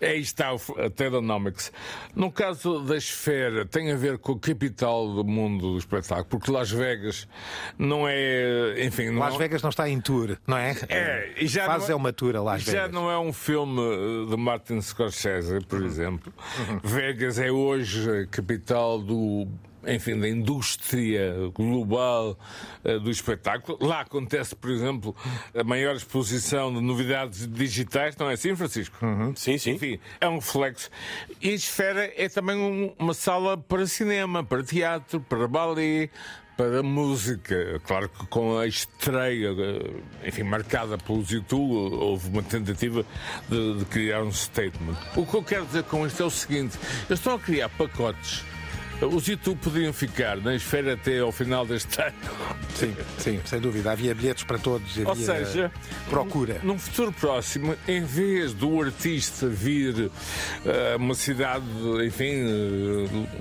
[0.00, 1.72] Aí está a Taylonomics.
[2.14, 6.50] No caso da esfera, tem a ver com o capital do mundo do espetáculo, porque
[6.50, 7.26] Las Vegas
[7.78, 8.84] não é.
[8.84, 10.76] Enfim, não Las Vegas não está em tour, não é?
[10.88, 12.92] É, e já Faz não é uma tour a Las já Vegas.
[12.92, 15.86] não é um filme eh, de Martin Scorsese, por Uhum.
[15.86, 16.32] exemplo.
[16.84, 19.48] Vegas é hoje a capital do.
[19.86, 22.38] Enfim, da indústria global
[22.84, 23.78] eh, do espetáculo.
[23.80, 25.14] Lá acontece, por exemplo,
[25.54, 28.96] a maior exposição de novidades digitais, não é assim, Francisco?
[29.36, 29.70] Sim, sim.
[29.72, 30.90] Enfim, é um reflexo.
[31.40, 36.10] E a esfera é também um- uma sala para cinema, para teatro, para ballet,
[36.56, 37.80] para música.
[37.86, 43.04] Claro que com a estreia, eh, enfim, marcada pelos YouTube, houve uma tentativa
[43.48, 44.96] de, de criar um statement.
[45.14, 46.76] O que eu quero dizer com isto é o seguinte:
[47.08, 48.42] eles estão a criar pacotes.
[49.02, 52.14] Os YouTube podiam ficar na esfera até ao final deste ano.
[52.74, 53.92] Sim, sim, sem dúvida.
[53.92, 55.72] Havia bilhetes para todos, havia Ou seja,
[56.08, 56.60] procura.
[56.62, 60.10] Num futuro próximo, em vez do artista vir
[60.64, 61.64] a uma cidade,
[62.06, 62.44] enfim,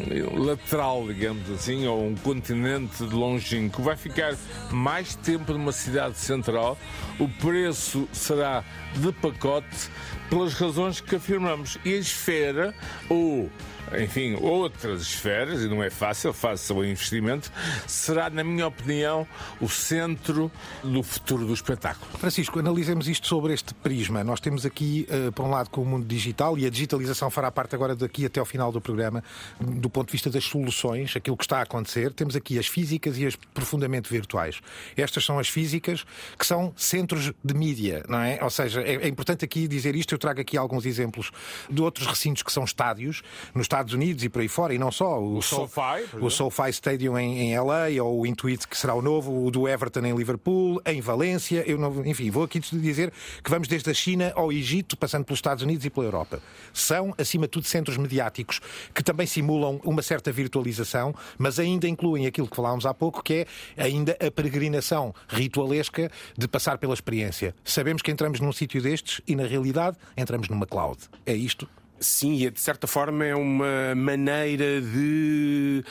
[0.10, 4.36] eh, lateral, digamos assim, ou um continente longínquo, vai ficar
[4.72, 6.78] mais tempo numa cidade central,
[7.18, 8.64] o preço será
[8.96, 9.90] de pacote
[10.30, 11.78] pelas razões que afirmamos.
[11.84, 12.74] E a esfera,
[13.10, 13.50] ou
[13.94, 17.52] enfim, outras esferas, e não é fácil, faça o investimento,
[17.88, 19.28] será, na minha opinião,
[19.62, 20.52] o centro
[20.84, 22.06] do futuro do espetáculo.
[22.18, 24.24] Francisco, analisemos isto sobre este prisma.
[24.24, 27.52] Nós temos aqui, eh, por um lado, com o mundo digital, e a digitalização fará
[27.52, 29.24] parte agora daqui até ao final do programa,
[29.60, 32.12] do ponto de vista das soluções, aquilo que está a acontecer.
[32.14, 34.60] Temos aqui as físicas e as profundamente virtuais.
[34.98, 36.06] Estas são as físicas
[36.38, 38.40] que são centros de mídia, não é?
[38.42, 40.15] Ou seja, é, é importante aqui dizer isto.
[40.16, 41.30] Eu trago aqui alguns exemplos
[41.70, 43.22] de outros recintos que são estádios,
[43.54, 45.22] nos Estados Unidos e por aí fora, e não só.
[45.22, 49.02] O, Sol- SoFi, o SoFi Stadium em, em LA, ou o Intuit, que será o
[49.02, 51.64] novo, o do Everton em Liverpool, em Valência.
[51.68, 53.12] Eu não, enfim, vou aqui dizer
[53.44, 56.42] que vamos desde a China ao Egito, passando pelos Estados Unidos e pela Europa.
[56.74, 58.62] São, acima de tudo, centros mediáticos
[58.94, 63.46] que também simulam uma certa virtualização, mas ainda incluem aquilo que falámos há pouco, que
[63.78, 67.54] é ainda a peregrinação ritualesca de passar pela experiência.
[67.64, 70.98] Sabemos que entramos num sítio destes e, na realidade, entramos numa cloud.
[71.26, 71.68] É isto?
[72.00, 75.84] Sim, e de certa forma é uma maneira de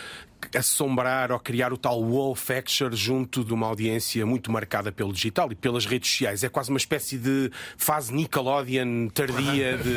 [0.55, 5.51] assombrar ou criar o tal wow factor junto de uma audiência muito marcada pelo digital
[5.53, 6.45] e pelas redes sociais.
[6.45, 9.95] É quase uma espécie de fase Nickelodeon tardia de,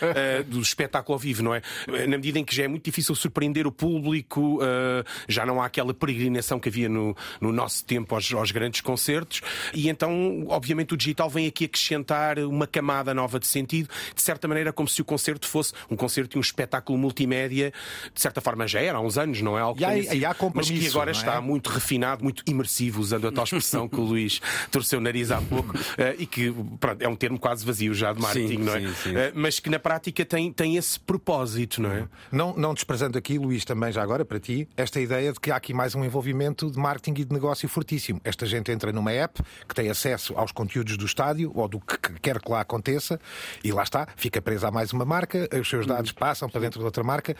[0.16, 1.62] eh, do espetáculo ao vivo, não é?
[2.06, 5.66] Na medida em que já é muito difícil surpreender o público, eh, já não há
[5.66, 9.40] aquela peregrinação que havia no, no nosso tempo aos, aos grandes concertos,
[9.74, 14.46] e então, obviamente, o digital vem aqui acrescentar uma camada nova de sentido, de certa
[14.48, 17.72] maneira, como se o concerto fosse um concerto e um espetáculo multimédia,
[18.12, 19.62] de certa forma já era há uns anos, não é?
[19.66, 21.12] Algo E há- e há sido- mas que compromisso, agora é?
[21.12, 25.30] está muito refinado, muito imersivo, usando a tal expressão que o Luís torceu o nariz
[25.30, 28.64] há pouco, eh, e que pronto, é um termo quase vazio já de marketing, Sim,
[28.64, 28.80] não é?
[28.80, 29.16] sim, sim.
[29.16, 32.08] Eh, Mas que na prática tem, tem esse propósito, não é?
[32.30, 35.56] Não, não desprezando aqui, Luís, também já agora para ti, esta ideia de que há
[35.56, 38.20] aqui mais um envolvimento de marketing e de negócio fortíssimo.
[38.24, 41.96] Esta gente entra numa app que tem acesso aos conteúdos do estádio ou do que
[42.20, 43.20] quer que lá aconteça
[43.64, 46.78] e lá está, fica presa a mais uma marca, os seus dados passam para dentro
[46.80, 47.34] de outra marca.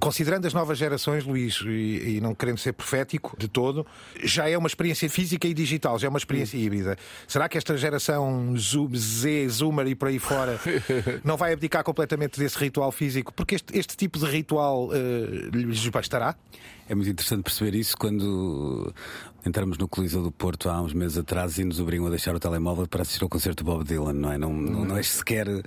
[0.00, 3.86] Considerando as novas gerações, Luís, e, e não querendo ser profético de todo,
[4.22, 6.96] já é uma experiência física e digital, já é uma experiência híbrida.
[7.26, 10.58] Será que esta geração Zoom, Z, Zoomer e por aí fora
[11.24, 13.32] não vai abdicar completamente desse ritual físico?
[13.32, 16.36] Porque este, este tipo de ritual eh, lhes bastará?
[16.88, 18.92] É muito interessante perceber isso quando
[19.46, 22.40] entramos no Coliseu do Porto há uns meses atrás e nos obrigam a deixar o
[22.40, 24.36] telemóvel para assistir ao concerto do Bob Dylan, não é?
[24.36, 25.62] Não, não, não és sequer uh,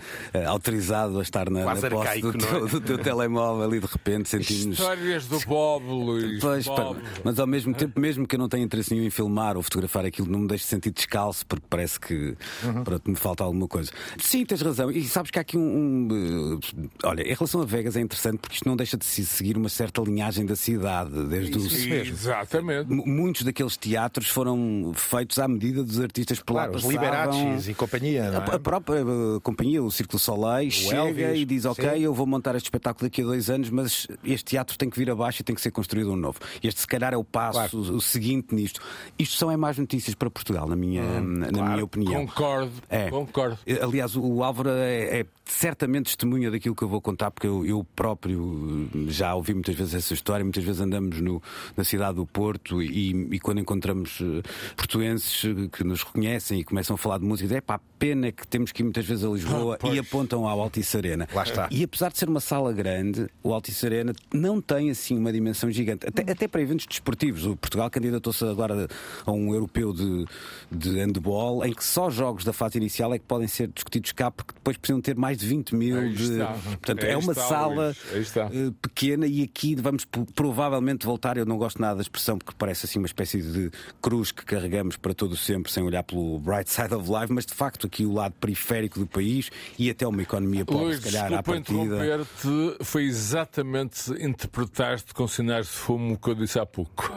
[0.47, 2.49] autorizado a estar na, Quase na posse arcaico, do, não é?
[2.51, 4.77] teu, do teu telemóvel e de repente sentimos.
[4.77, 6.41] Histórias do Bob, Luís.
[6.41, 7.01] Pois, Bob.
[7.23, 10.05] mas ao mesmo tempo, mesmo que eu não tenha interesse nenhum em filmar ou fotografar
[10.05, 12.35] aquilo, não me deixe sentir descalço, porque parece que
[12.83, 13.91] pronto, me falta alguma coisa.
[14.17, 14.91] Sim, tens razão.
[14.91, 15.61] E sabes que há aqui um.
[15.61, 19.25] um, uh, olha, em relação a Vegas é interessante porque isto não deixa de se
[19.25, 21.11] seguir uma certa linhagem da cidade.
[21.27, 22.89] Desde o, Exatamente.
[22.89, 27.31] Muitos daqueles teatros foram feitos à medida dos artistas por Claro, lá os passavam.
[27.49, 28.35] Liberace e companhia, é?
[28.55, 31.99] a própria uh, companhia, o Círculo Soleil, chega Elvis, e diz: Ok, sim.
[31.99, 35.09] eu vou montar este espetáculo daqui a dois anos, mas este teatro tem que vir
[35.09, 36.39] abaixo e tem que ser construído um novo.
[36.63, 38.81] Este, se calhar, é o passo, o, o seguinte nisto.
[39.17, 42.25] Isto são é mais notícias para Portugal, na minha, na minha opinião.
[42.27, 43.09] Concordo, É.
[43.09, 43.57] concordo.
[43.81, 47.65] Aliás, o- o Álvaro é, é certamente testemunha daquilo que eu vou contar, porque eu,
[47.65, 50.43] eu próprio já ouvi muitas vezes essa história.
[50.43, 51.41] Muitas vezes andamos no-
[51.75, 54.41] na cidade do Porto e, e quando encontramos eh,
[54.75, 58.31] portuenses eh, que nos reconhecem e começam a falar de música, é pá, a pena
[58.31, 61.27] que temos que ir muitas vezes a Lisboa Ah, e apontam ao Altice Arena.
[61.33, 61.67] Lá está.
[61.71, 65.69] E apesar de ser uma sala grande, o Altice Arena não tem assim uma dimensão
[65.71, 66.07] gigante.
[66.07, 67.45] Até, até para eventos desportivos.
[67.45, 68.87] O Portugal candidatou-se agora
[69.25, 70.25] a um europeu de,
[70.71, 74.31] de handball em que só jogos da fase inicial é que podem ser discutidos cá,
[74.31, 75.97] porque depois precisam ter mais de 20 mil.
[75.99, 76.47] Aí de- está.
[76.53, 81.37] Portanto, Aí é uma está, sala eh, pequena e aqui vamos provavelmente voltar.
[81.37, 83.71] Eu não gosto nada da expressão porque parece assim uma espécie de
[84.01, 87.45] cruz que carregamos para todo o sempre sem olhar pelo bright side of life, mas
[87.45, 91.03] de facto aqui o lado periférico do país e até uma economia pobre, Luís, se
[91.03, 91.79] calhar, à partida.
[91.79, 97.11] interromper-te, foi exatamente interpretaste com sinais de fumo que eu disse há pouco.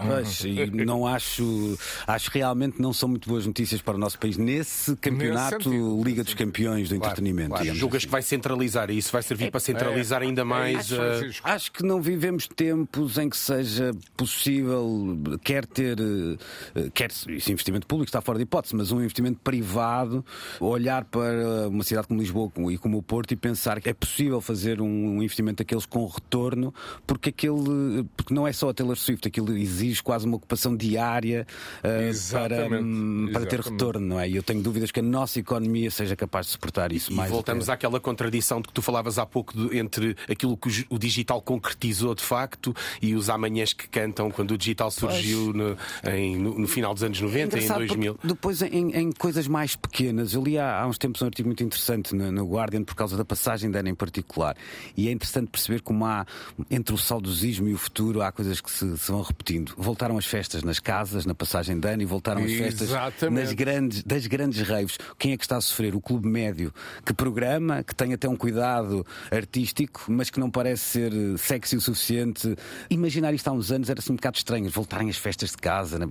[0.44, 4.96] E não acho, acho realmente não são muito boas notícias para o nosso país nesse
[4.96, 6.02] campeonato sentido.
[6.04, 7.50] Liga dos Campeões do entretenimento.
[7.50, 7.74] claro.
[7.74, 8.06] Julgas assim.
[8.06, 10.84] que vai centralizar e isso vai servir para centralizar ainda mais.
[10.86, 11.48] isso, eh, Francisco.
[11.48, 17.86] Acho que não vivemos tempos em que seja possível, quer ter, eh, quer esse investimento
[17.86, 20.24] público está fora de hipótese, mas um investimento privado,
[20.60, 24.40] olhar para uma cidade como Lisboa e como o Porto e pensar que é possível
[24.40, 26.74] fazer um investimento daqueles com retorno,
[27.06, 31.46] porque aquele, porque não é só a Taylor Swift, aquilo exige quase uma ocupação diária
[31.82, 34.28] eh, para, Exatamente, hum, para ter retorno, não é?
[34.28, 37.30] E eu tenho dúvidas que a nossa economia seja capaz de suportar isso E mais.
[37.30, 40.70] voltamos que- àquela contradição de que tu falavas há pouco de- entre aquilo que o
[40.70, 45.52] gi- o digital concretizou de facto e os amanhãs que cantam quando o digital surgiu
[45.52, 45.76] no,
[46.10, 48.14] em- no- no final dos anos 90, em Engraçado, 2000.
[48.14, 51.48] porque Depois, em, em coisas mais pequenas, eu li há, há uns tempos um artigo
[51.48, 54.56] muito interessante no, no Guardian por causa da passagem de ano em particular.
[54.96, 56.26] E é interessante perceber como há,
[56.70, 59.72] entre o saudosismo e o futuro, há coisas que se, se vão repetindo.
[59.76, 63.44] Voltaram as festas nas casas, na passagem de ano, e voltaram as festas Exatamente.
[63.44, 64.98] nas grandes, das grandes raves.
[65.18, 65.94] Quem é que está a sofrer?
[65.94, 66.72] O clube médio,
[67.04, 71.76] que programa, que tem até um cuidado artístico, mas que não parece ser eh, sexy
[71.76, 72.54] o suficiente.
[72.90, 75.98] Imaginar isto há uns anos era assim um bocado estranho, voltarem as festas de casa.
[75.98, 76.06] né?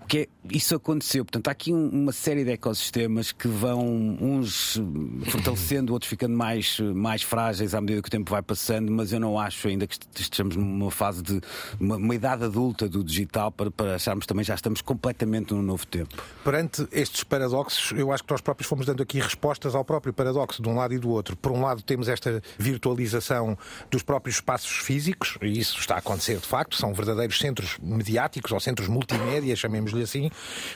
[0.00, 1.24] O que é, isso aconteceu.
[1.24, 3.84] Portanto, há aqui um- uma série de ecossistemas que vão
[4.20, 8.42] uns eh, fortalecendo, outros ficando mais, eh, mais frágeis à medida que o tempo vai
[8.42, 11.40] passando, mas eu não acho ainda que est- estejamos numa fase de
[11.80, 15.86] uma, uma idade adulta do digital para, para acharmos também já estamos completamente num novo
[15.86, 16.14] tempo.
[16.42, 20.62] Perante estes paradoxos, eu acho que nós próprios fomos dando aqui respostas ao próprio paradoxo,
[20.62, 21.13] de um lado e do outro.
[21.22, 23.56] Por um lado, temos esta virtualização
[23.90, 28.52] dos próprios espaços físicos, e isso está a acontecer de facto, são verdadeiros centros mediáticos
[28.52, 30.30] ou centros multimédia, chamemos-lhe assim.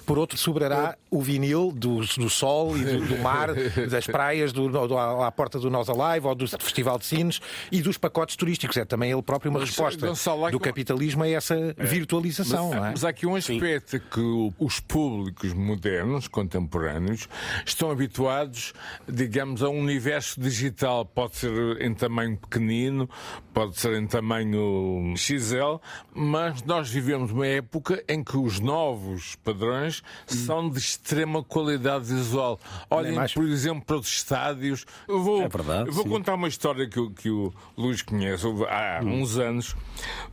[0.07, 3.49] Por outro, sobrará o vinil do, do sol e do, do mar,
[3.91, 7.81] das praias, do, do, à porta do Nós Alive ou do Festival de Sines e
[7.81, 8.77] dos pacotes turísticos.
[8.77, 12.71] É também ele próprio uma Mas, resposta há do capitalismo a essa virtualização.
[12.71, 12.91] não é?
[12.91, 17.29] Mas há aqui um aspecto que os públicos modernos, contemporâneos,
[17.65, 18.73] estão habituados,
[19.07, 21.05] digamos, a um universo digital.
[21.05, 23.09] Pode ser em tamanho pequenino,
[23.55, 25.77] pode ser em tamanho XL,
[26.15, 32.59] mas nós vivemos uma época em que os novos padrões são de extrema qualidade visual.
[32.91, 33.33] Olhem, mais.
[33.33, 34.85] por exemplo, para os estádios.
[35.07, 36.11] Eu vou, É verdade, eu vou sim.
[36.11, 38.47] contar uma história que, o- que o Luís conhece.
[38.69, 39.21] Há Hum.
[39.23, 39.77] uns anos,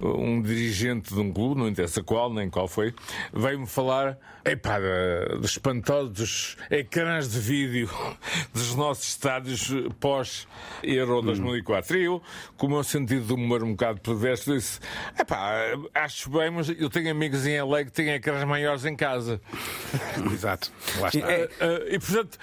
[0.01, 2.93] um dirigente de um clube, não interessa qual nem qual foi,
[3.33, 7.89] veio-me falar epá, de- dos espantosos ecrãs de vídeo
[8.53, 11.25] dos nossos estádios pós-Euro Hum.
[11.25, 11.97] 2004.
[11.97, 12.21] E eu,
[12.57, 14.79] com o meu sentido de humor um bocado perverso, disse:
[15.19, 15.53] epá,
[15.93, 19.39] acho bem, mas eu tenho amigos em LA que têm ecrãs maiores em casa.
[20.33, 20.71] Exato.
[20.99, 21.19] Lá está.
[21.27, 22.37] Ah, ah, e portanto,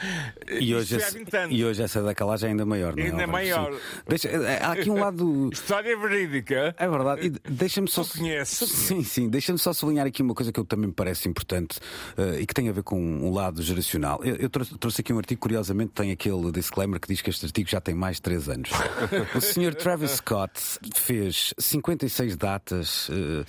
[0.50, 1.56] E isto hoje, foi há esse- 20 anos.
[1.58, 3.06] e hoje essa da calagem é ainda maior, não é?
[3.06, 3.72] Ainda maior.
[4.08, 4.28] Deixa-
[4.62, 5.50] há aqui um lado.
[5.52, 6.74] História verídica.
[6.78, 7.26] É verdade.
[7.26, 8.04] E deixa-me só.
[8.04, 8.66] conhece.
[8.66, 9.28] Sim, sim.
[9.28, 11.78] Deixa-me só sublinhar aqui uma coisa que eu também me parece importante
[12.18, 14.20] uh, e que tem a ver com um lado geracional.
[14.24, 17.46] Eu, eu trouxe, trouxe, aqui um artigo, curiosamente, tem aquele disclaimer que diz que este
[17.46, 18.70] artigo já tem mais de 3 anos.
[19.34, 19.74] o Sr.
[19.74, 20.52] Travis Scott
[20.94, 23.44] fez 56 datas uh,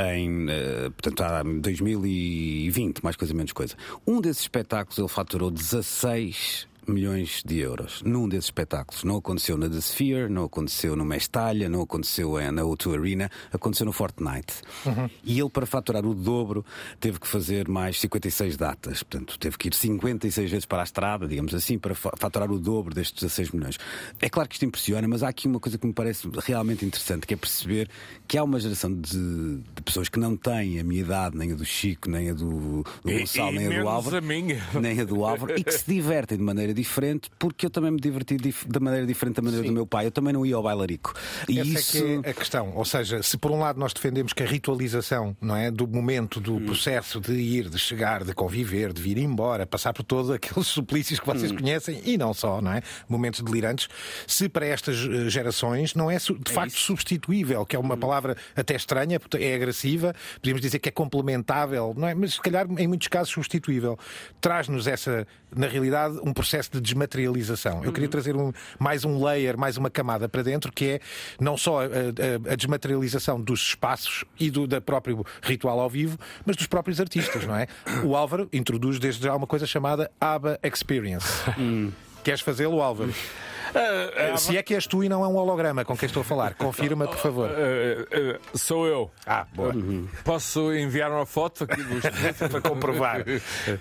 [0.00, 0.44] em.
[0.44, 3.74] Uh, portanto, há 2020, mais coisa menos coisa.
[4.06, 9.04] Um desses espetáculos ele faturou 16 milhões de euros num desses espetáculos.
[9.04, 13.86] Não aconteceu na The Sphere, não aconteceu no Mestalha, não aconteceu na O2 Arena, aconteceu
[13.86, 14.54] no Fortnite.
[14.84, 15.10] Uhum.
[15.22, 16.64] E ele, para faturar o dobro,
[17.00, 19.02] teve que fazer mais 56 datas.
[19.02, 22.94] Portanto, teve que ir 56 vezes para a estrada, digamos assim, para faturar o dobro
[22.94, 23.78] destes 16 milhões.
[24.20, 27.26] É claro que isto impressiona, mas há aqui uma coisa que me parece realmente interessante,
[27.26, 27.88] que é perceber
[28.26, 31.54] que há uma geração de, de pessoas que não têm a minha idade, nem a
[31.54, 34.16] do Chico, nem a do, do Gonçalo, nem a do Álvaro,
[34.80, 38.00] nem a do Álvaro, e que se divertem de maneira diferente, porque eu também me
[38.00, 39.70] diverti de maneira diferente da maneira Sim.
[39.70, 40.06] do meu pai.
[40.06, 41.14] Eu também não ia ao bailarico.
[41.48, 41.98] E Essa isso...
[41.98, 42.72] é que é a questão.
[42.74, 46.40] Ou seja, se por um lado nós defendemos que a ritualização não é, do momento,
[46.40, 46.66] do hum.
[46.66, 51.20] processo de ir, de chegar, de conviver, de vir embora, passar por todos aqueles suplícios
[51.20, 51.56] que vocês hum.
[51.56, 52.82] conhecem, e não só, não é?
[53.08, 53.88] Momentos delirantes,
[54.26, 56.86] se para estas eh, gerações não é de é facto isso.
[56.86, 57.98] substituível, que é uma hum.
[57.98, 62.14] palavra até estranha, é agressiva, podemos dizer que é complementável, não é?
[62.14, 63.98] Mas se calhar em muitos casos substituível.
[64.40, 67.84] Traz-nos essa, na realidade, um processo de desmaterialização.
[67.84, 68.10] Eu queria uhum.
[68.10, 71.00] trazer um, mais um layer, mais uma camada para dentro, que é
[71.40, 76.18] não só a, a, a desmaterialização dos espaços e do da próprio ritual ao vivo,
[76.44, 77.66] mas dos próprios artistas, não é?
[78.04, 81.28] O Álvaro introduz desde já uma coisa chamada ABBA Experience.
[81.58, 81.90] Hum.
[82.22, 83.12] Queres fazê-lo, Álvaro?
[83.74, 86.20] Uh, uh, Se é que és tu e não é um holograma com quem estou
[86.20, 87.50] a falar, confirma, por favor.
[87.50, 89.10] Uh, sou eu.
[89.26, 89.74] Ah, boa.
[89.74, 90.08] Uhum.
[90.24, 92.04] Posso enviar uma foto aqui dos...
[92.50, 93.24] para comprovar.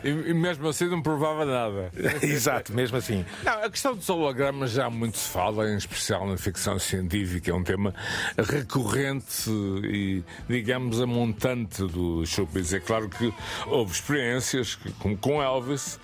[0.04, 1.92] e, e, mesmo assim não provava nada.
[2.22, 3.24] Exato, mesmo assim.
[3.44, 7.54] Não, a questão dos hologramas já muito se fala, em especial na ficção científica, é
[7.54, 7.94] um tema
[8.38, 9.50] recorrente
[9.84, 12.74] e, digamos, a montante do showbiz.
[12.74, 13.34] É claro que
[13.68, 16.00] houve experiências, como com Elvis,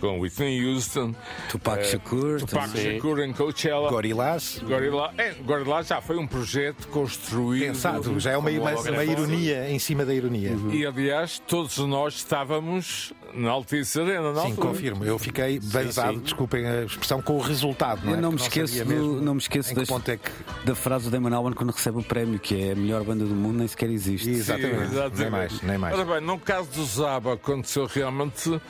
[0.00, 1.14] com Whitney Houston,
[1.50, 3.90] Tupac Shakur, Tupac Shakur em Coachella.
[3.90, 4.60] Gorillaz.
[4.62, 5.12] Gorillaz.
[5.18, 7.66] É, Gorillaz já foi um projeto construído.
[7.66, 10.52] Pensado, já é uma, uma, uma ironia em cima da ironia.
[10.52, 10.72] Uhum.
[10.72, 14.46] E aliás, todos nós estávamos na Altice Arena, não?
[14.46, 15.04] Sim, confirmo.
[15.04, 18.04] Eu fiquei basado, desculpem a expressão, com o resultado.
[18.04, 18.16] Não é?
[18.16, 20.30] Eu não me esqueço, do, não me esqueço das, é que...
[20.64, 23.34] da frase do Damon Albarn quando recebe o prémio, que é a melhor banda do
[23.34, 24.30] mundo, nem sequer existe.
[24.30, 24.88] Exatamente.
[24.88, 25.20] Sim, exatamente.
[25.20, 25.94] Nem mais, nem mais.
[25.94, 28.60] Ora bem, no caso do Zaba, aconteceu realmente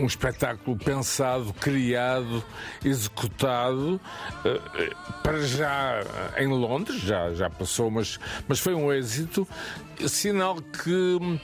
[0.00, 2.42] um espetáculo pensado, criado,
[2.84, 4.00] executado,
[4.44, 4.90] eh,
[5.22, 6.00] para já
[6.38, 9.46] em Londres, já, já passou, mas, mas foi um êxito,
[10.06, 11.38] sinal que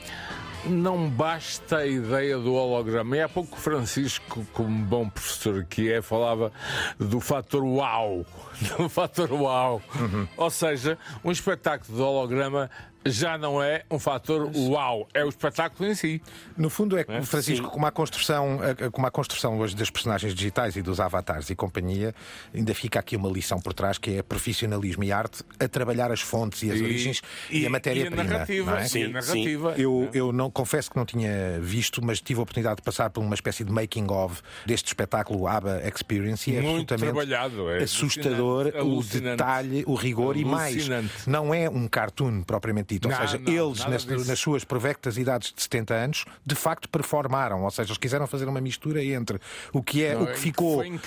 [0.67, 3.17] não basta a ideia do holograma.
[3.17, 6.51] E há pouco Francisco, como bom professor que é, falava
[6.99, 8.25] do fator uau.
[8.77, 9.81] Do fator uau.
[9.95, 10.27] Uhum.
[10.37, 12.69] Ou seja, um espetáculo de holograma
[13.05, 16.21] já não é um fator uau, é o espetáculo em si.
[16.57, 17.21] No fundo, é, é?
[17.21, 18.59] Francisco, como a, construção,
[18.91, 22.15] como a construção hoje das personagens digitais e dos avatares e companhia,
[22.53, 26.21] ainda fica aqui uma lição por trás que é profissionalismo e arte a trabalhar as
[26.21, 28.23] fontes e as e, origens e, e a matéria-prima.
[28.23, 28.79] E a narrativa.
[28.79, 28.87] É?
[28.87, 29.75] Sim, a narrativa.
[29.75, 29.81] Sim.
[29.81, 33.21] Eu, eu não, confesso que não tinha visto, mas tive a oportunidade de passar por
[33.21, 37.33] uma espécie de making-of deste espetáculo ABBA Experience e é Muito absolutamente
[37.79, 40.85] é assustador o detalhe, o rigor alucinante.
[40.85, 41.27] e mais.
[41.27, 45.53] Não é um cartoon propriamente Ou não, seja, não, eles, nas, nas, suas provectas idades
[45.53, 47.63] de 70 anos, de facto performaram.
[47.63, 49.39] Ou seja, eles quiseram fazer uma mistura entre
[49.73, 50.99] o que é não, o que ficou em,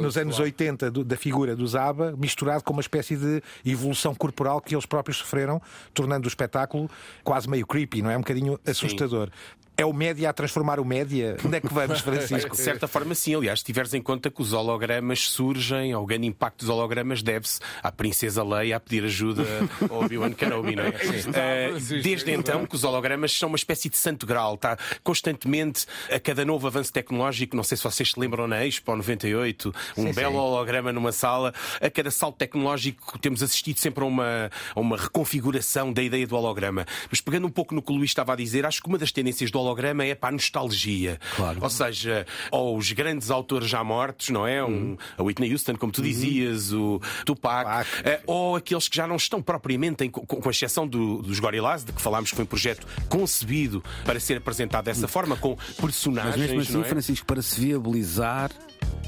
[0.00, 0.44] nos anos claro.
[0.44, 4.86] 80 do, da figura do Zaba, misturado com uma espécie de evolução corporal que eles
[4.86, 5.60] próprios sofreram,
[5.94, 6.90] tornando o espetáculo
[7.22, 8.16] quase meio creepy, não é?
[8.16, 9.28] Um bocadinho assustador.
[9.28, 9.61] Sim.
[9.82, 11.36] É o média a transformar o média?
[11.44, 12.54] Onde é que vamos, Francisco?
[12.54, 13.34] De certa forma, sim.
[13.34, 17.20] Aliás, se tiveres em conta que os hologramas surgem, ou o grande impacto dos hologramas
[17.20, 19.42] deve-se à Princesa Leia a pedir ajuda
[19.90, 20.92] ao Obi-Wan Kenobi, não é?
[21.32, 26.20] Uh, desde então que os hologramas são uma espécie de santo grau, está constantemente a
[26.20, 30.12] cada novo avanço tecnológico, não sei se vocês se lembram na Expo 98, um sim,
[30.12, 30.38] belo sim.
[30.38, 35.92] holograma numa sala, a cada salto tecnológico temos assistido sempre a uma, a uma reconfiguração
[35.92, 36.86] da ideia do holograma.
[37.10, 39.10] Mas pegando um pouco no que o Luís estava a dizer, acho que uma das
[39.10, 41.18] tendências do holograma é para a nostalgia.
[41.36, 41.58] Claro.
[41.62, 44.62] Ou seja, ou os grandes autores já mortos, não é?
[44.62, 44.96] Um, uhum.
[45.18, 46.04] a Whitney Houston, como tu uhum.
[46.04, 47.90] dizias, o Tupac, Tupac.
[48.00, 51.84] Uh, ou aqueles que já não estão propriamente, em, com, com exceção do, dos Gorillaz,
[51.84, 56.36] de que falámos que foi um projeto concebido para ser apresentado dessa forma, com personagens.
[56.36, 56.84] Mas mesmo assim, é?
[56.84, 58.50] Francisco, para se viabilizar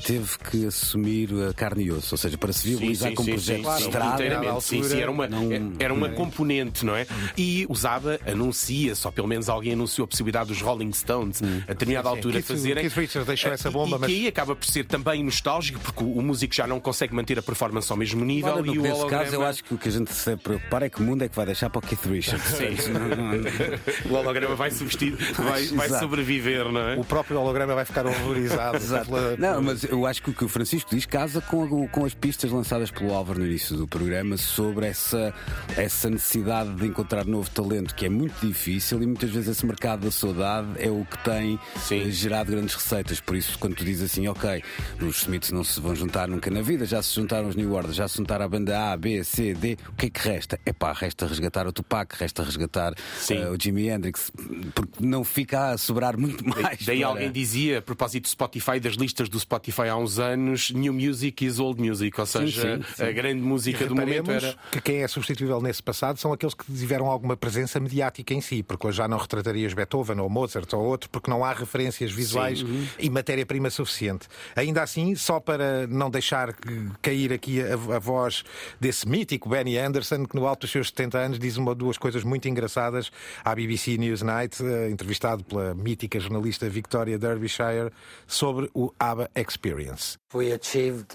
[0.04, 3.32] teve que assumir a carne e osso, ou seja, para se viabilizar sim, como sim,
[3.32, 4.60] projeto sim, de claro, estrada.
[4.60, 5.48] sim, sim, era uma, não-
[5.78, 7.06] era uma componente, não é?
[7.38, 11.72] E o Zaba anuncia, só pelo menos alguém anunciou a possibilidade dos Rolling Stones a
[11.72, 12.16] determinada Sim, sim.
[12.18, 12.82] altura Keith- fazerem.
[12.84, 15.80] Keith Richards deixou essa e- bomba, e, mas- que aí acaba por ser também nostálgico,
[15.80, 18.78] porque o, o músico já não consegue manter a performance ao mesmo nível Ora, e
[18.78, 19.24] o nesse holograma...
[19.24, 21.28] caso, eu acho que o que a gente se deve preocupar é que mundo é
[21.28, 22.44] que vai deixar para o Keith Richards.
[22.46, 22.90] Sim.
[22.92, 23.44] Não, não-
[24.10, 24.70] o holograma vai
[25.38, 26.96] vai, vai sobreviver, não é?
[26.96, 28.76] O próprio holograma vai ficar horrorizado.
[28.84, 29.06] Exato.
[29.06, 32.14] pela- Não, mas eu acho que o que o Francisco diz casa com, com as
[32.14, 35.34] pistas lançadas pelo Álvaro no início do programa sobre essa,
[35.76, 40.02] essa necessidade de encontrar novo talento, que é muito difícil e muitas vezes esse mercado
[40.02, 42.02] da saudade é o que tem Sim.
[42.02, 43.20] eh, gerado grandes receitas.
[43.20, 44.62] Por isso, quando tu dizes assim, ok,
[45.00, 47.92] os Smiths não se vão juntar nunca na vida, já se juntaram os New Order,
[47.92, 50.60] já se juntaram a banda A, B, C, D, o que é que resta?
[50.66, 52.92] É pá, resta resgatar o Tupac, resta resgatar
[53.30, 54.30] eh, o Jimi Hendrix,
[54.74, 56.82] porque não fica a sobrar muito mais.
[56.84, 59.53] Daí para- alguém dizia, a propósito do Spotify, das listas do Spotify
[59.88, 63.02] há uns anos, New Music is Old Music, ou seja, sim, sim.
[63.04, 64.54] a grande música do momento era.
[64.70, 68.62] que quem é substituível nesse passado são aqueles que tiveram alguma presença mediática em si,
[68.62, 72.62] porque hoje já não retratarias Beethoven ou Mozart ou outro, porque não há referências visuais
[72.62, 72.86] Uhum.
[72.98, 74.26] e matéria-prima suficiente.
[74.56, 76.54] Ainda assim, só para não deixar
[77.02, 78.44] cair aqui a, a voz
[78.80, 81.98] desse mítico Benny Anderson, que no alto dos seus 70 anos diz uma ou duas
[81.98, 83.10] coisas muito engraçadas
[83.44, 87.90] à BBC Newsnight, eh, entrevistado pela mítica jornalista Victoria Derbyshire,
[88.26, 90.04] sobre o ABBA Experience.
[90.40, 91.10] we achieved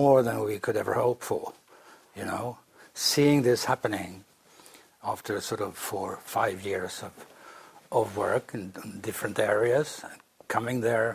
[0.00, 1.44] more than we could ever hope for.
[2.18, 2.46] You know,
[2.94, 4.12] seeing this happening
[5.12, 7.12] after sort of four, five years of
[8.00, 9.88] of work in, in different areas,
[10.48, 11.10] coming there,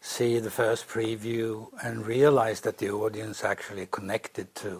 [0.00, 1.46] see the first preview,
[1.84, 4.70] and realize that the audience actually connected to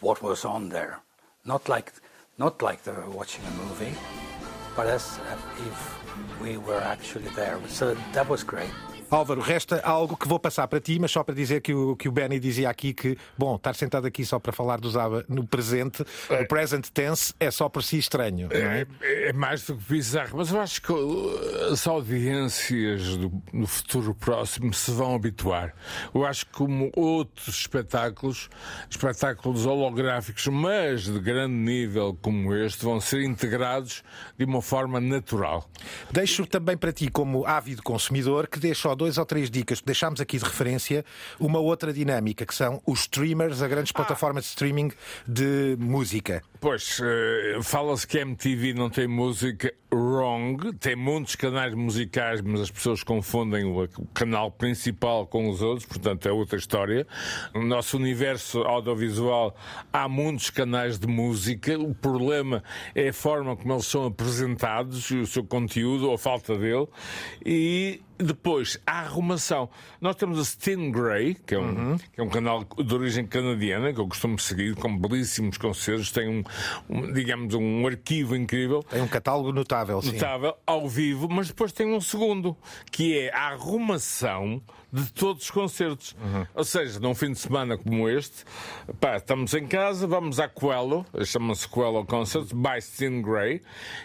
[0.00, 0.94] what was on there,
[1.44, 1.88] not like
[2.38, 3.94] not like they were watching a movie,
[4.76, 5.04] but as
[5.70, 5.78] if
[6.42, 7.58] we were actually there.
[7.68, 8.74] So that was great.
[9.10, 12.08] Álvaro, resta algo que vou passar para ti, mas só para dizer que o, que
[12.08, 15.46] o Benny dizia aqui que, bom, estar sentado aqui só para falar do Zaba no
[15.46, 18.86] presente, no present tense, é só por si estranho, é?
[19.00, 23.66] É, é mais do que bizarro, mas eu acho que uh, as audiências do, no
[23.66, 25.72] futuro próximo se vão habituar.
[26.12, 28.48] Eu acho que, como outros espetáculos,
[28.90, 34.02] espetáculos holográficos, mas de grande nível como este, vão ser integrados
[34.36, 35.68] de uma forma natural.
[36.10, 39.80] Deixo também para ti, como ávido consumidor, que deixo só dois ou três dicas.
[39.80, 41.04] Deixámos aqui de referência
[41.38, 44.92] uma outra dinâmica, que são os streamers, as grandes plataformas de streaming
[45.26, 46.42] de música.
[46.60, 52.60] Pois, eh, fala-se que a MTV não tem música wrong, tem muitos canais musicais, mas
[52.60, 57.06] as pessoas confundem o, canal principal com os outros, portanto é outra história.
[57.54, 59.56] No nosso universo audiovisual
[59.92, 62.62] há muitos canais de música, o problema
[62.94, 66.88] é a forma como eles são apresentados, o seu conteúdo ou a falta dele,
[67.44, 69.68] e depois, a arrumação.
[70.00, 74.00] Nós temos a Stingray, que é, um, que é um canal de origem canadiana, que
[74.00, 76.42] eu costumo seguir, com belíssimos concertos, tem um,
[76.88, 78.82] um, digamos, um arquivo incrível.
[78.82, 80.12] Tem um catálogo notável, sim.
[80.12, 82.56] Notável, ao vivo, mas depois tem um segundo,
[82.90, 86.16] que é a arrumação de todos os concertos.
[86.54, 88.44] Ou seja, num fim de semana como este,
[88.98, 93.60] pá, estamos em casa, vamos à Coelho, chama-se Coelho Concert, by Stingray,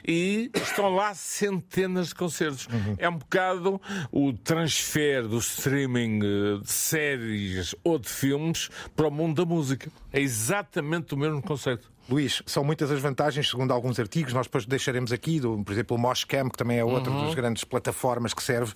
[0.06, 2.68] e estão lá centenas de concertos.
[2.98, 3.80] É um bocado
[4.12, 9.90] o transfer do streaming eh, de séries ou de filmes para o mundo da música.
[10.14, 11.90] É exatamente o mesmo conceito.
[12.10, 14.34] Luís, são muitas as vantagens, segundo alguns artigos.
[14.34, 17.64] Nós depois deixaremos aqui, do, por exemplo, o Moshcam, que também é outra das grandes
[17.64, 18.74] plataformas que serve.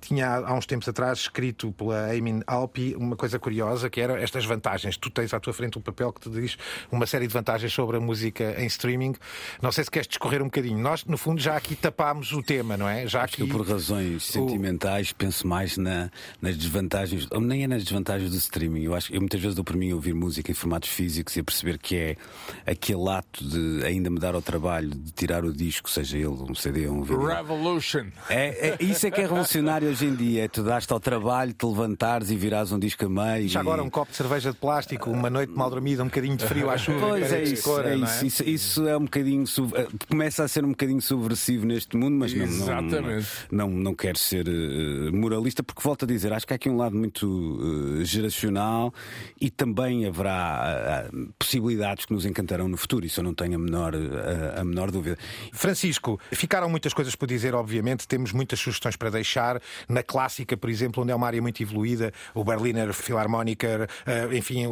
[0.00, 4.46] Tinha há uns tempos atrás escrito pela Amin Alpi uma coisa curiosa, que era estas
[4.46, 4.96] vantagens.
[4.96, 6.56] Tu tens à tua frente um papel que te diz
[6.90, 9.14] uma série de vantagens sobre a música em streaming.
[9.60, 10.78] Não sei se queres discorrer um bocadinho.
[10.78, 13.06] Nós, no fundo, já aqui tapámos o tema, não é?
[13.06, 13.42] Já aqui.
[13.42, 16.10] Eu, por razões sentimentais, penso mais na-
[16.40, 18.82] nas desvantagens, ou nem é nas desvantagens do streaming.
[18.84, 21.40] Eu acho eu muitas vezes dou por mim a ouvir música em formatos físicos e
[21.40, 22.16] a perceber que é
[22.66, 26.54] aquele ato de ainda me dar ao trabalho de tirar o disco, seja ele um
[26.54, 27.24] CD ou um vídeo.
[27.26, 28.06] Revolution.
[28.30, 30.44] É, é- isso é que é revolucionário hoje em dia.
[30.44, 33.48] É tu daste ao trabalho, te levantares e virares um disco a meio.
[33.48, 36.36] Já e- agora um copo de cerveja de plástico, uma noite mal dormida, um bocadinho
[36.36, 37.08] de frio à chuva.
[37.08, 40.44] Pois é isso, escura, é não isso, isso, isso é um bocadinho sub- eh, começa
[40.44, 43.28] a ser um bocadinho subversivo neste mundo, mas não, não, Exatamente.
[43.50, 46.76] não, não quero ser eh, moralista, porque volto a dizer, acho que há aqui um
[46.76, 48.92] lado muito eh, geracional
[49.40, 50.67] e também haverá
[51.38, 54.90] possibilidades que nos encantarão no futuro, isso eu não tenho a menor, a, a menor
[54.90, 55.16] dúvida.
[55.52, 59.60] Francisco, ficaram muitas coisas por dizer, obviamente, temos muitas sugestões para deixar.
[59.88, 64.66] Na clássica, por exemplo, onde é uma área muito evoluída, o Berliner Philharmoniker, eh, enfim,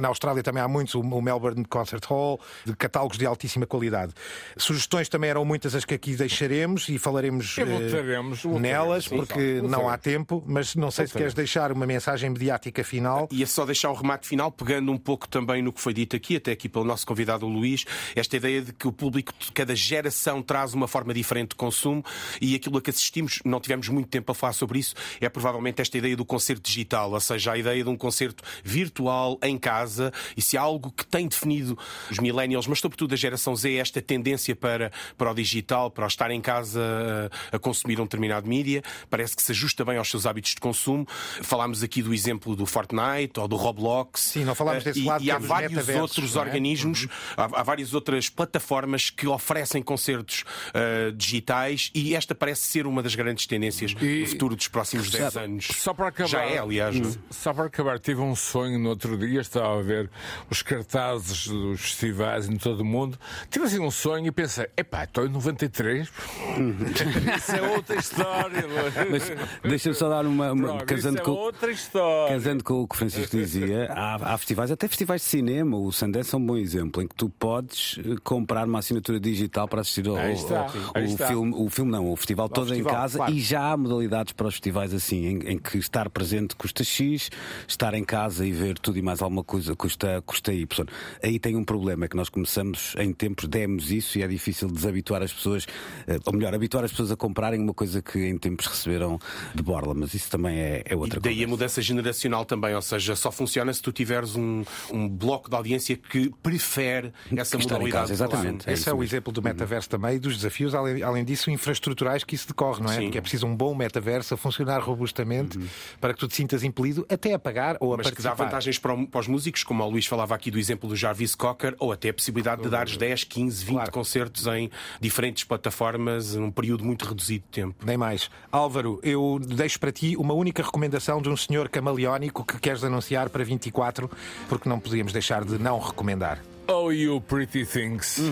[0.00, 4.12] na Austrália também há muitos, o Melbourne Concert Hall, de catálogos de altíssima qualidade.
[4.56, 9.88] Sugestões também eram muitas as que aqui deixaremos e falaremos voltaremos, nelas, porque sim, não
[9.88, 13.28] há tempo, mas não sei se queres deixar uma mensagem mediática final.
[13.30, 16.16] E é só deixar o remate final, pegando um pouco também no que foi dito
[16.16, 19.74] aqui, até aqui pelo nosso convidado Luís, esta ideia de que o público de cada
[19.74, 22.04] geração traz uma forma diferente de consumo
[22.40, 25.80] e aquilo a que assistimos, não tivemos muito tempo a falar sobre isso, é provavelmente
[25.80, 30.12] esta ideia do concerto digital, ou seja, a ideia de um concerto virtual em casa,
[30.36, 31.78] e se há algo que tem definido
[32.10, 36.04] os millennials, mas sobretudo a geração Z, é esta tendência para, para o digital, para
[36.04, 39.96] o estar em casa a, a consumir um determinado mídia, parece que se ajusta bem
[39.98, 41.06] aos seus hábitos de consumo.
[41.42, 44.20] Falámos aqui do exemplo do Fortnite ou do Roblox.
[44.20, 46.38] Sim, não falámos desse e, lado E há vários outros é?
[46.38, 47.08] organismos, uhum.
[47.36, 53.02] há, há, várias outras plataformas que oferecem concertos uh, digitais e esta parece ser uma
[53.02, 54.20] das grandes tendências e...
[54.22, 55.68] do futuro dos próximos 10 anos.
[55.72, 56.96] Só para acabar, Já é, aliás.
[56.96, 57.14] Hum.
[57.30, 60.10] Só para acabar, tive um sonho no outro dia, estava a ver
[60.50, 63.18] os cartazes dos festivais em todo o mundo.
[63.50, 66.08] Tive assim um sonho e pensei, epá, estou em 93.
[67.36, 68.64] Isso é outra história.
[69.10, 69.32] Mas
[69.62, 70.52] deixa-me só dar uma.
[70.52, 72.34] uma Pronto, casando, isso é com, outra história.
[72.34, 75.92] casando com o que o Francisco dizia, há, há festivais, até festivais de cinema, o
[75.92, 79.82] Sundance é um bom exemplo, em que tu podes eh, comprar uma assinatura digital para
[79.82, 81.26] assistir ao, está, ao- aí o, está.
[81.28, 83.32] filme, o filme, não, o festival todo festival, em casa claro.
[83.34, 87.30] e já há modalidades para os festivais assim, em, em que estar presente custa X,
[87.68, 90.86] estar em casa e ver tudo e mais alguma coisa custa, custa Y.
[91.22, 94.66] Aí tem um problema, é que nós começamos em tempos, demos isso e é difícil
[94.68, 95.66] desabituar as pessoas,
[96.06, 99.18] eh, ou melhor, habituar as pessoas a comprarem uma coisa que em tempos receberam
[99.54, 101.50] de borla, mas isso também é, é outra E daí a coisa.
[101.50, 105.96] mudança generacional também, ou seja, só funciona se tu tiveres um, um bloco de audiência
[105.96, 107.92] que prefere essa Que modalidade.
[107.92, 108.68] casa, exatamente.
[108.68, 109.04] É Esse é o mesmo.
[109.04, 112.90] exemplo do metaverso também e dos desafios, além, além disso, infraestruturais que isso decorre, não
[112.90, 112.96] é?
[112.96, 113.02] Sim.
[113.04, 115.58] Porque é preciso um bom metaverso a funcionar robustamente
[116.00, 118.44] para que tu te sintas impelido até a pagar ou a Mas que dá participar.
[118.44, 121.34] vantagens para, o- para os músicos, como o Luís falava aqui do exemplo do Jarvis
[121.34, 123.92] Cocker, ou até a possibilidade de dares 10, 15, 20 Claro.
[123.92, 124.70] concertos em
[125.00, 127.84] diferentes plataformas num período muito reduzido de tempo.
[127.84, 128.30] Nem mais.
[128.50, 133.28] Álvaro, eu deixo para ti uma única recomendação de um senhor camaleónico que queres anunciar
[133.30, 134.10] para 24,
[134.48, 136.38] porque não podíamos deixar de não recomendar.
[136.68, 138.18] Oh, you pretty things.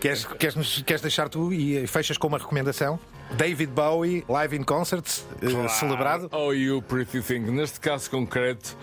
[0.00, 3.00] Queres, queres, queres deixar tu e fechas com uma recomendação?
[3.32, 5.04] David Bowie, live in concert,
[5.42, 6.28] eh, celebrado.
[6.30, 7.40] Oh, you pretty thing.
[7.50, 8.76] Neste caso concreto,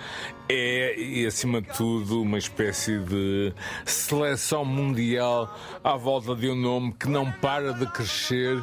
[0.49, 3.53] é, e acima de tudo, uma espécie de
[3.85, 8.61] seleção mundial à volta de um nome que não para de crescer.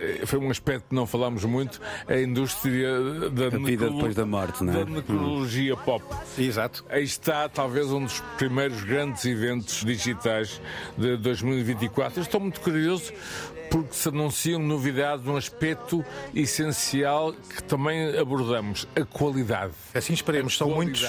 [0.00, 2.88] Eh, Foi um aspecto que não falámos muito, a indústria
[3.30, 4.84] da, A vida depois da morte, não é?
[4.84, 6.04] da necrologia pop.
[6.38, 6.84] Exato.
[6.88, 10.60] Aí está talvez um dos primeiros grandes eventos digitais
[10.96, 12.18] de 2024.
[12.18, 13.12] Eu estou muito curioso
[13.70, 16.04] porque se anunciam novidades num aspecto
[16.34, 19.72] essencial que também abordamos, a qualidade.
[19.94, 20.58] Assim esperemos.
[20.58, 21.02] São muitos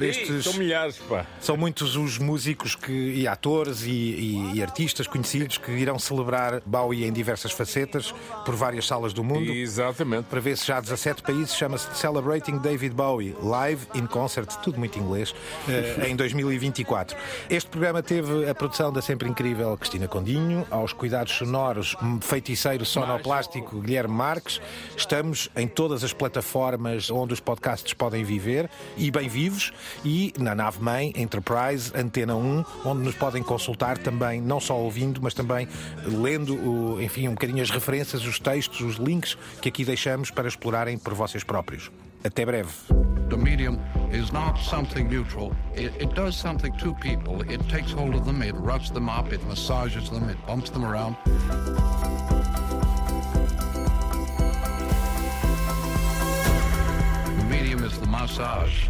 [0.00, 0.28] estes.
[0.28, 1.24] Ih, São milhares, pá.
[1.40, 6.60] São muitos os músicos que, e atores e, e- e artistas conhecidos que irão celebrar
[6.66, 8.07] Bowie em diversas facetas
[8.44, 9.50] por várias salas do mundo.
[9.50, 10.24] Exatamente.
[10.24, 14.78] Para ver se já há 17 países, chama-se Celebrating David Bowie, live in concert, tudo
[14.78, 15.34] muito inglês,
[15.68, 17.16] eh, em 2024.
[17.50, 23.80] Este programa teve a produção da sempre incrível Cristina Condinho, aos cuidados sonoros, feiticeiro sonoplástico
[23.80, 24.60] Guilherme Marques.
[24.96, 29.72] Estamos em todas as plataformas onde os podcasts podem viver e bem vivos
[30.04, 35.20] e na nave mãe Enterprise Antena 1, onde nos podem consultar também, não só ouvindo,
[35.22, 35.68] mas também
[36.04, 40.96] lendo, enfim, um bocadinho as referências, os textos, os links que aqui deixamos para explorarem
[40.98, 41.90] por vocês próprios.
[42.24, 42.70] Até breve.
[43.28, 43.78] The medium
[44.12, 45.52] is not something neutral.
[45.74, 47.42] It, it does something to people.
[47.42, 50.84] It takes hold of them, it roughs them up, it massages them, it bumps them
[50.84, 51.16] around.
[57.36, 58.88] The medium is the massage.